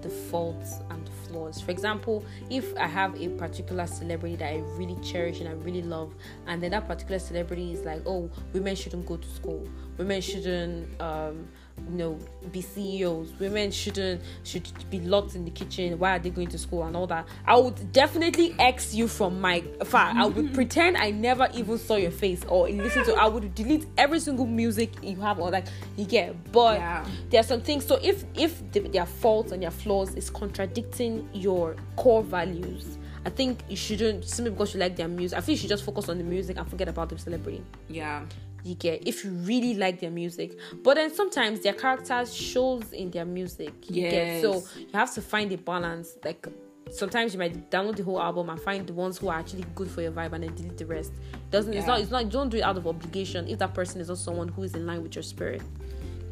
the 0.00 0.08
faults 0.08 0.76
and 0.90 1.06
the 1.06 1.10
For 1.30 1.70
example, 1.70 2.24
if 2.50 2.76
I 2.76 2.86
have 2.86 3.20
a 3.20 3.28
particular 3.30 3.86
celebrity 3.86 4.36
that 4.36 4.52
I 4.52 4.58
really 4.76 4.96
cherish 5.02 5.40
and 5.40 5.48
I 5.48 5.52
really 5.52 5.82
love, 5.82 6.14
and 6.46 6.62
then 6.62 6.72
that 6.72 6.86
particular 6.86 7.18
celebrity 7.18 7.72
is 7.72 7.84
like, 7.84 8.02
oh, 8.06 8.30
women 8.52 8.76
shouldn't 8.76 9.06
go 9.06 9.16
to 9.16 9.28
school, 9.28 9.66
women 9.96 10.20
shouldn't 10.20 11.00
um, 11.00 11.48
you 11.90 11.96
know 11.96 12.18
be 12.52 12.60
CEOs. 12.60 13.32
Women 13.38 13.70
shouldn't 13.70 14.22
should 14.44 14.68
be 14.90 15.00
locked 15.00 15.34
in 15.34 15.44
the 15.44 15.50
kitchen. 15.50 15.98
Why 15.98 16.16
are 16.16 16.18
they 16.18 16.30
going 16.30 16.48
to 16.48 16.58
school 16.58 16.82
and 16.84 16.96
all 16.96 17.06
that? 17.08 17.26
I 17.46 17.56
would 17.56 17.92
definitely 17.92 18.54
X 18.58 18.94
you 18.94 19.08
from 19.08 19.40
my 19.40 19.62
far. 19.84 20.12
I 20.16 20.26
would 20.26 20.52
pretend 20.60 20.96
I 20.96 21.10
never 21.10 21.48
even 21.54 21.78
saw 21.78 21.96
your 21.96 22.10
face 22.10 22.44
or 22.48 22.68
listen 22.68 23.04
to. 23.04 23.14
I 23.14 23.26
would 23.28 23.54
delete 23.54 23.86
every 23.98 24.20
single 24.20 24.46
music 24.46 24.92
you 25.02 25.16
have 25.20 25.38
or 25.38 25.50
like 25.50 25.66
you 25.96 26.04
get. 26.04 26.52
But 26.52 26.78
Yeah. 26.78 27.04
there 27.30 27.40
are 27.40 27.44
some 27.44 27.60
things. 27.60 27.86
So 27.86 27.98
if 28.02 28.24
if 28.34 28.70
the, 28.72 28.80
their 28.80 29.06
faults 29.06 29.52
and 29.52 29.62
their 29.62 29.70
flaws 29.70 30.14
is 30.14 30.30
contradicting 30.30 31.28
your 31.32 31.76
core 31.96 32.22
values. 32.22 32.96
I 33.22 33.28
think 33.28 33.58
you 33.68 33.76
shouldn't 33.76 34.24
simply 34.24 34.50
because 34.52 34.72
you 34.72 34.80
like 34.80 34.96
their 34.96 35.06
music. 35.06 35.36
I 35.36 35.42
think 35.42 35.56
you 35.56 35.60
should 35.60 35.68
just 35.68 35.84
focus 35.84 36.08
on 36.08 36.16
the 36.16 36.24
music 36.24 36.56
and 36.56 36.66
forget 36.66 36.88
about 36.88 37.10
the 37.10 37.18
celebrity 37.18 37.62
Yeah. 37.88 38.22
You 38.64 38.74
get 38.74 39.06
if 39.06 39.24
you 39.24 39.30
really 39.30 39.74
like 39.74 40.00
their 40.00 40.10
music. 40.10 40.58
But 40.82 40.94
then 40.94 41.12
sometimes 41.14 41.60
their 41.60 41.72
characters 41.72 42.34
shows 42.34 42.92
in 42.92 43.10
their 43.10 43.24
music 43.24 43.72
you 43.88 44.02
get. 44.10 44.42
So 44.42 44.62
you 44.76 44.88
have 44.94 45.12
to 45.14 45.22
find 45.22 45.52
a 45.52 45.58
balance. 45.58 46.16
Like 46.24 46.46
sometimes 46.90 47.32
you 47.32 47.38
might 47.38 47.70
download 47.70 47.96
the 47.96 48.02
whole 48.02 48.20
album 48.20 48.50
and 48.50 48.60
find 48.60 48.86
the 48.86 48.92
ones 48.92 49.18
who 49.18 49.28
are 49.28 49.38
actually 49.38 49.64
good 49.74 49.90
for 49.90 50.02
your 50.02 50.12
vibe 50.12 50.32
and 50.32 50.44
then 50.44 50.54
delete 50.54 50.76
the 50.76 50.86
rest. 50.86 51.12
Doesn't 51.50 51.72
it's 51.74 51.86
not 51.86 52.00
it's 52.00 52.10
not 52.10 52.28
don't 52.28 52.48
do 52.48 52.58
it 52.58 52.62
out 52.62 52.76
of 52.76 52.86
obligation 52.86 53.48
if 53.48 53.58
that 53.58 53.74
person 53.74 54.00
is 54.00 54.08
not 54.08 54.18
someone 54.18 54.48
who 54.48 54.62
is 54.62 54.74
in 54.74 54.86
line 54.86 55.02
with 55.02 55.14
your 55.14 55.22
spirit. 55.22 55.62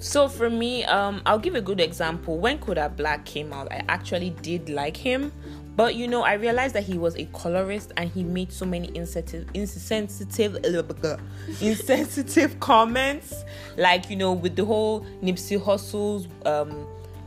So 0.01 0.29
for 0.29 0.49
me, 0.49 0.85
um, 0.85 1.23
I'll 1.27 1.41
give 1.41 1.57
a 1.57 1.61
good 1.61 1.81
example. 1.81 2.39
When 2.39 2.59
Kodak 2.59 2.97
Black 2.97 3.25
came 3.25 3.53
out, 3.53 3.73
I 3.73 3.83
actually 3.89 4.31
did 4.31 4.71
like 4.71 4.97
him, 4.97 5.33
but 5.79 5.95
you 5.95 6.09
know, 6.09 6.23
I 6.23 6.33
realized 6.35 6.75
that 6.75 6.83
he 6.83 6.99
was 6.99 7.15
a 7.17 7.27
colorist 7.27 7.93
and 7.97 8.11
he 8.11 8.25
made 8.25 8.51
so 8.53 8.67
many 8.67 8.91
insensitive, 8.97 9.49
insensitive, 9.55 10.59
insensitive 11.63 12.59
comments, 12.59 13.45
like 13.77 14.11
you 14.11 14.17
know, 14.17 14.33
with 14.33 14.57
the 14.57 14.65
whole 14.65 15.03
Nipsey 15.23 15.57
Hussle's 15.63 16.27
um 16.45 16.85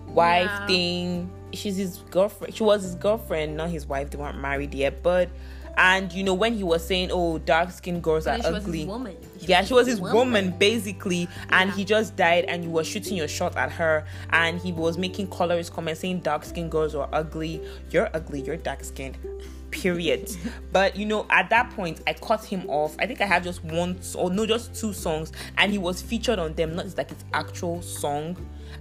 wife 0.08 0.52
Yeah. 0.52 0.68
thing. 0.68 1.32
She's 1.54 1.78
his 1.78 1.98
girlfriend. 2.12 2.54
She 2.54 2.64
was 2.64 2.84
his 2.84 2.96
girlfriend, 2.96 3.56
not 3.56 3.70
his 3.70 3.86
wife. 3.88 4.10
They 4.10 4.18
weren't 4.18 4.40
married 4.40 4.74
yet, 4.74 5.02
but. 5.02 5.30
And 5.78 6.12
you 6.12 6.24
know 6.24 6.34
when 6.34 6.54
he 6.56 6.64
was 6.64 6.86
saying, 6.86 7.10
"Oh, 7.12 7.38
dark 7.40 7.72
skinned 7.72 8.04
girls 8.04 8.28
are 8.28 8.36
she 8.42 8.50
was 8.52 8.64
his 8.64 8.66
ugly,". 8.66 9.16
She 9.40 9.48
yeah, 9.48 9.60
was 9.60 9.68
she 9.68 9.74
was 9.74 9.88
his 9.88 10.00
woman. 10.00 10.16
woman 10.16 10.52
basically. 10.58 11.28
And 11.50 11.70
Yeah. 11.70 11.76
he 11.76 11.86
just 11.86 12.16
died 12.16 12.46
and 12.46 12.64
you 12.64 12.70
were 12.70 12.84
shooting 12.84 13.18
your 13.18 13.28
shot 13.28 13.56
at 13.58 13.72
her. 13.72 14.06
And 14.32 14.60
he 14.62 14.72
was 14.72 14.98
making 14.98 15.28
colorist 15.28 15.74
comments 15.74 16.02
saying 16.02 16.20
dark 16.20 16.46
skinned 16.46 16.72
girls 16.72 16.94
are 16.96 17.10
ugly. 17.12 17.62
You're 17.90 18.10
ugly. 18.14 18.42
You're 18.42 18.58
dark 18.58 18.84
skinned. 18.84 19.18
Period. 19.72 20.30
But 20.72 20.96
you 20.96 21.06
know 21.06 21.26
at 21.30 21.50
that 21.50 21.70
point 21.72 22.02
i 22.08 22.14
cut 22.14 22.44
him 22.44 22.70
off. 22.70 22.96
I 23.00 23.08
think 23.08 23.22
i 23.22 23.26
had 23.26 23.44
just 23.44 23.64
one 23.64 24.00
or 24.16 24.30
no 24.30 24.46
just 24.46 24.76
two 24.76 24.94
songs. 24.94 25.32
And 25.58 25.72
he 25.72 25.78
was 25.78 26.02
featured 26.02 26.40
on 26.40 26.54
them. 26.54 26.76
Not 26.76 26.86
just 26.86 26.98
like 26.98 27.10
his 27.10 27.24
actual 27.34 27.82
song 27.82 28.36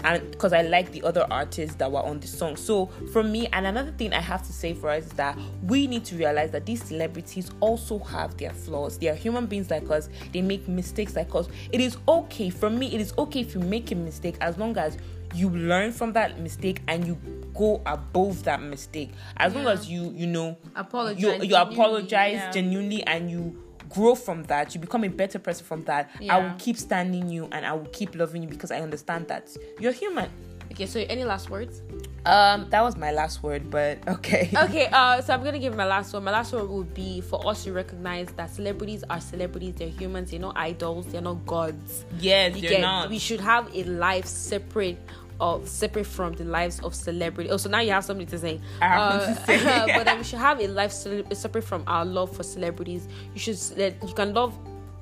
and 0.04 0.30
because 0.30 0.52
I 0.52 0.62
like 0.62 0.92
the 0.92 1.02
other 1.02 1.26
artists 1.30 1.76
that 1.76 1.90
were 1.90 2.02
on 2.02 2.20
the 2.20 2.26
song. 2.26 2.56
So 2.56 2.86
for 3.12 3.22
me, 3.22 3.48
and 3.52 3.66
another 3.66 3.92
thing 3.92 4.12
I 4.12 4.20
have 4.20 4.46
to 4.46 4.52
say 4.52 4.74
for 4.74 4.90
us 4.90 5.06
is 5.06 5.12
that 5.12 5.38
we 5.62 5.86
need 5.86 6.04
to 6.06 6.16
realize 6.16 6.50
that 6.52 6.66
these 6.66 6.82
celebrities 6.82 7.50
also 7.60 7.98
have 7.98 8.36
their 8.36 8.52
flaws. 8.52 8.98
They 8.98 9.08
are 9.08 9.14
human 9.14 9.46
beings 9.46 9.70
like 9.70 9.90
us. 9.90 10.08
They 10.32 10.42
make 10.42 10.68
mistakes 10.68 11.16
like 11.16 11.34
us. 11.34 11.48
It 11.72 11.80
is 11.80 11.96
okay 12.08 12.50
for 12.50 12.70
me. 12.70 12.94
It 12.94 13.00
is 13.00 13.12
okay 13.18 13.40
if 13.40 13.54
you 13.54 13.60
make 13.60 13.90
a 13.92 13.94
mistake 13.94 14.36
as 14.40 14.58
long 14.58 14.76
as 14.76 14.96
you 15.34 15.50
learn 15.50 15.92
from 15.92 16.12
that 16.12 16.40
mistake 16.40 16.82
and 16.88 17.06
you 17.06 17.16
go 17.54 17.80
above 17.86 18.44
that 18.44 18.60
mistake. 18.62 19.10
As 19.36 19.54
long 19.54 19.66
as 19.66 19.88
you 19.88 20.12
you 20.14 20.26
know 20.26 20.56
Apologize 20.74 21.22
you 21.22 21.28
you 21.28 21.38
genuinely, 21.40 21.74
apologize 21.74 22.32
yeah. 22.34 22.50
genuinely 22.50 23.02
and 23.04 23.30
you 23.30 23.62
grow 23.90 24.14
from 24.14 24.44
that 24.44 24.74
you 24.74 24.80
become 24.80 25.04
a 25.04 25.08
better 25.08 25.38
person 25.38 25.66
from 25.66 25.82
that 25.84 26.10
i 26.30 26.38
will 26.38 26.54
keep 26.58 26.76
standing 26.76 27.28
you 27.28 27.48
and 27.52 27.66
i 27.66 27.72
will 27.72 27.86
keep 27.92 28.14
loving 28.14 28.42
you 28.42 28.48
because 28.48 28.70
i 28.70 28.80
understand 28.80 29.26
that. 29.28 29.44
You're 29.78 29.92
human. 29.92 30.30
Okay 30.72 30.86
so 30.86 31.00
any 31.08 31.24
last 31.24 31.50
words? 31.50 31.82
Um 32.24 32.70
that 32.70 32.80
was 32.82 32.96
my 32.96 33.10
last 33.10 33.42
word 33.42 33.68
but 33.70 33.98
okay. 34.16 34.48
Okay 34.54 34.86
uh 34.92 35.20
so 35.20 35.34
i'm 35.34 35.42
gonna 35.42 35.58
give 35.58 35.74
my 35.74 35.84
last 35.84 36.12
one. 36.14 36.22
My 36.22 36.30
last 36.30 36.52
word 36.52 36.68
would 36.70 36.94
be 36.94 37.20
for 37.20 37.44
us 37.48 37.64
to 37.64 37.72
recognize 37.72 38.28
that 38.36 38.50
celebrities 38.50 39.02
are 39.10 39.20
celebrities 39.20 39.74
they're 39.74 39.88
humans 39.88 40.30
they're 40.30 40.38
not 40.38 40.56
idols 40.56 41.06
they're 41.06 41.20
not 41.20 41.44
gods. 41.44 42.04
Yes 42.20 42.54
You 42.54 42.62
you're 42.62 42.70
get- 42.72 42.80
not. 42.82 43.10
we 43.10 43.18
should 43.18 43.40
have 43.40 43.68
a 43.74 43.82
life 43.84 44.26
separate 44.26 44.98
of 45.40 45.68
separate 45.68 46.06
from 46.06 46.34
the 46.34 46.44
lives 46.44 46.80
of 46.80 46.94
celebrity. 46.94 47.50
Oh, 47.50 47.56
so 47.56 47.68
now 47.68 47.80
you 47.80 47.90
have 47.90 48.04
something 48.04 48.26
to 48.26 48.38
say. 48.38 48.60
I 48.80 48.86
have 48.86 49.00
uh, 49.00 49.34
something 49.34 49.58
to 49.58 49.64
say. 49.64 49.86
but 49.86 49.96
um, 49.98 50.04
then 50.04 50.18
we 50.18 50.24
should 50.24 50.38
have 50.38 50.60
a 50.60 50.68
life 50.68 50.92
separate 50.92 51.64
from 51.64 51.82
our 51.86 52.04
love 52.04 52.34
for 52.36 52.42
celebrities. 52.42 53.08
You 53.34 53.40
should 53.40 53.58
let 53.78 54.02
you 54.06 54.14
can 54.14 54.34
love 54.34 54.54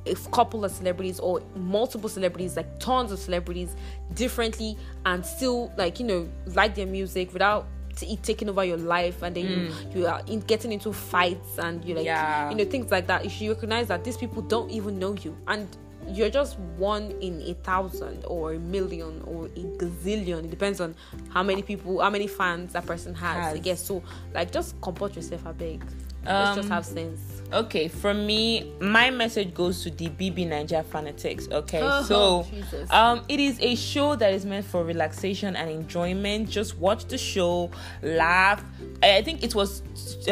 a 0.06 0.14
couple 0.30 0.64
of 0.64 0.70
celebrities 0.70 1.20
or 1.20 1.42
multiple 1.56 2.08
celebrities, 2.08 2.56
like 2.56 2.78
tons 2.78 3.12
of 3.12 3.18
celebrities, 3.18 3.76
differently, 4.14 4.78
and 5.04 5.24
still 5.24 5.72
like 5.76 6.00
you 6.00 6.06
know 6.06 6.28
like 6.54 6.74
their 6.74 6.86
music 6.86 7.32
without 7.32 7.66
it 8.02 8.22
taking 8.22 8.48
over 8.48 8.64
your 8.64 8.76
life 8.76 9.22
and 9.22 9.34
then 9.34 9.44
you 9.44 9.56
mm. 9.56 9.96
you 9.96 10.06
are 10.06 10.22
in 10.28 10.38
getting 10.40 10.72
into 10.72 10.92
fights 10.92 11.58
and 11.58 11.84
you 11.84 11.96
like 11.96 12.04
Yeah. 12.04 12.48
you 12.48 12.56
know 12.56 12.64
things 12.64 12.92
like 12.92 13.08
that 13.08 13.24
you 13.24 13.30
should 13.30 13.48
recognize 13.48 13.88
that 13.88 14.04
these 14.04 14.16
people 14.16 14.42
don't 14.42 14.70
even 14.70 14.98
know 15.00 15.14
you 15.14 15.36
and 15.48 15.66
you're 16.08 16.30
just 16.30 16.58
one 16.76 17.10
in 17.20 17.40
a 17.42 17.54
thousand 17.54 18.24
or 18.26 18.54
a 18.54 18.58
million 18.58 19.22
or 19.26 19.46
a 19.46 19.48
gazillion. 19.78 20.44
It 20.44 20.50
depends 20.50 20.80
on 20.80 20.94
how 21.30 21.42
many 21.42 21.62
people 21.62 22.00
how 22.00 22.10
many 22.10 22.26
fans 22.26 22.72
that 22.72 22.86
person 22.86 23.14
has, 23.14 23.36
Has. 23.36 23.54
i 23.54 23.58
guess. 23.58 23.82
So 23.84 24.02
like 24.34 24.50
just 24.52 24.80
comport 24.80 25.14
yourself 25.16 25.44
a 25.46 25.52
big 25.52 25.84
let's 26.24 26.56
just 26.56 26.66
Um, 26.68 26.70
have 26.70 26.84
sense. 26.84 27.20
okay 27.52 27.88
from 27.88 28.26
me 28.26 28.72
my 28.80 29.08
message 29.08 29.54
goes 29.54 29.82
to 29.84 29.90
the 29.90 30.08
BB 30.08 30.48
Naija 30.48 30.84
fanatics 30.84 31.48
okay? 31.50 31.80
Oh, 31.82 32.02
so 32.02 32.46
Jesus. 32.50 32.90
um 32.90 33.22
it 33.28 33.40
is 33.40 33.58
a 33.60 33.74
show 33.76 34.16
that 34.16 34.32
is 34.34 34.44
meant 34.44 34.66
for 34.66 34.84
relaxation 34.84 35.56
and 35.56 35.70
enjoyment. 35.70 36.50
Just 36.50 36.76
watch 36.78 37.04
the 37.06 37.16
show 37.18 37.70
laugh. 38.02 38.62
I 39.02 39.22
think 39.22 39.42
it 39.42 39.54
was 39.54 39.82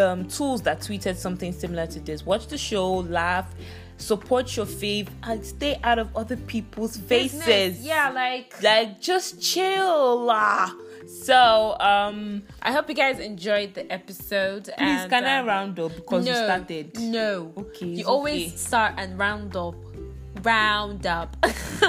um 0.01 0.27
tools 0.29 0.63
that 0.63 0.81
tweeted 0.81 1.17
something 1.17 1.53
similar 1.53 1.87
to 1.87 2.01
this. 2.01 2.27
Watch 2.27 2.49
the 2.49 2.59
show 2.59 2.97
laugh 2.97 3.55
support 3.99 4.57
your 4.57 4.67
fave 4.67 5.09
and 5.23 5.45
stay 5.45 5.79
out 5.83 5.99
of 5.99 6.15
other 6.17 6.37
people's 6.37 6.97
faces 6.97 7.45
Business. 7.45 7.81
yeah 7.81 8.11
like 8.11 8.63
like 8.63 9.01
just 9.01 9.41
chill 9.41 10.27
so 11.07 11.77
um 11.81 12.43
i 12.63 12.73
hope 12.73 12.89
you 12.89 12.95
guys 12.95 13.19
enjoyed 13.21 13.73
the 13.75 13.91
episode 13.93 14.65
please 14.65 14.75
and, 14.79 15.11
can 15.11 15.25
i 15.25 15.39
um, 15.39 15.47
round 15.47 15.79
up 15.81 15.95
because 15.97 16.25
no, 16.25 16.31
you 16.33 16.37
started 16.37 16.99
No. 17.01 17.53
Okay, 17.57 17.87
You 17.87 17.99
it's 18.01 18.09
always 18.09 18.49
okay. 18.49 18.57
start 18.57 18.95
and 18.99 19.19
round 19.19 19.57
up. 19.57 19.75
Round 20.43 21.07
up. 21.07 21.37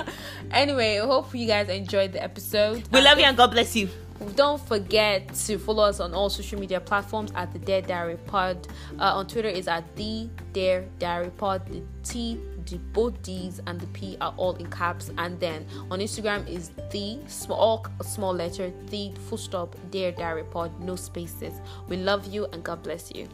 anyway, 0.51 0.99
I 0.99 1.05
hope 1.05 1.35
you 1.35 1.45
guys 1.45 1.67
enjoyed 1.69 2.13
the 2.13 2.23
episode. 2.23 2.83
we 2.91 2.99
And 2.99 3.03
love 3.03 3.19
you 3.19 3.25
and 3.25 3.35
god 3.37 3.51
bless 3.51 3.75
you 3.75 3.89
Don't 4.36 4.60
forget 4.62 5.34
to 5.34 5.58
follow 5.58 5.84
us 5.84 5.99
on 5.99 6.13
all 6.13 6.30
social 6.30 6.60
media 6.60 6.80
platforms 6.80 7.32
at 7.36 7.53
the 7.53 7.60
Dare 7.60 7.82
Diary 7.82 8.17
Pod. 8.25 8.67
Uh, 8.99 9.15
on 9.15 9.27
Twitter 9.27 9.49
is 9.49 9.67
at 9.67 9.95
the 9.95 10.30
Dare 10.53 10.86
Diary 10.97 11.30
Pod. 11.30 11.65
The 11.67 11.84
T, 12.03 12.39
the 12.65 12.77
both 12.93 13.21
D's 13.21 13.62
and 13.67 13.80
the 13.80 13.88
P 13.88 14.17
are 14.19 14.34
all 14.38 14.56
in 14.56 14.69
caps. 14.71 15.12
And 15.17 15.39
then 15.39 15.67
on 15.91 15.99
Instagram 15.99 16.47
is 16.47 16.71
the 16.91 17.19
small 17.27 17.86
small 18.01 18.34
letter 18.34 18.71
the 18.89 19.12
full 19.27 19.38
stop 19.38 19.75
Dare 19.91 20.12
Diary 20.12 20.45
Pod. 20.45 20.80
No 20.82 20.95
spaces. 20.95 21.62
We 21.88 21.97
love 21.97 22.25
you 22.25 22.45
and 22.45 22.63
God 22.63 22.82
bless 22.84 23.12
you. 23.13 23.27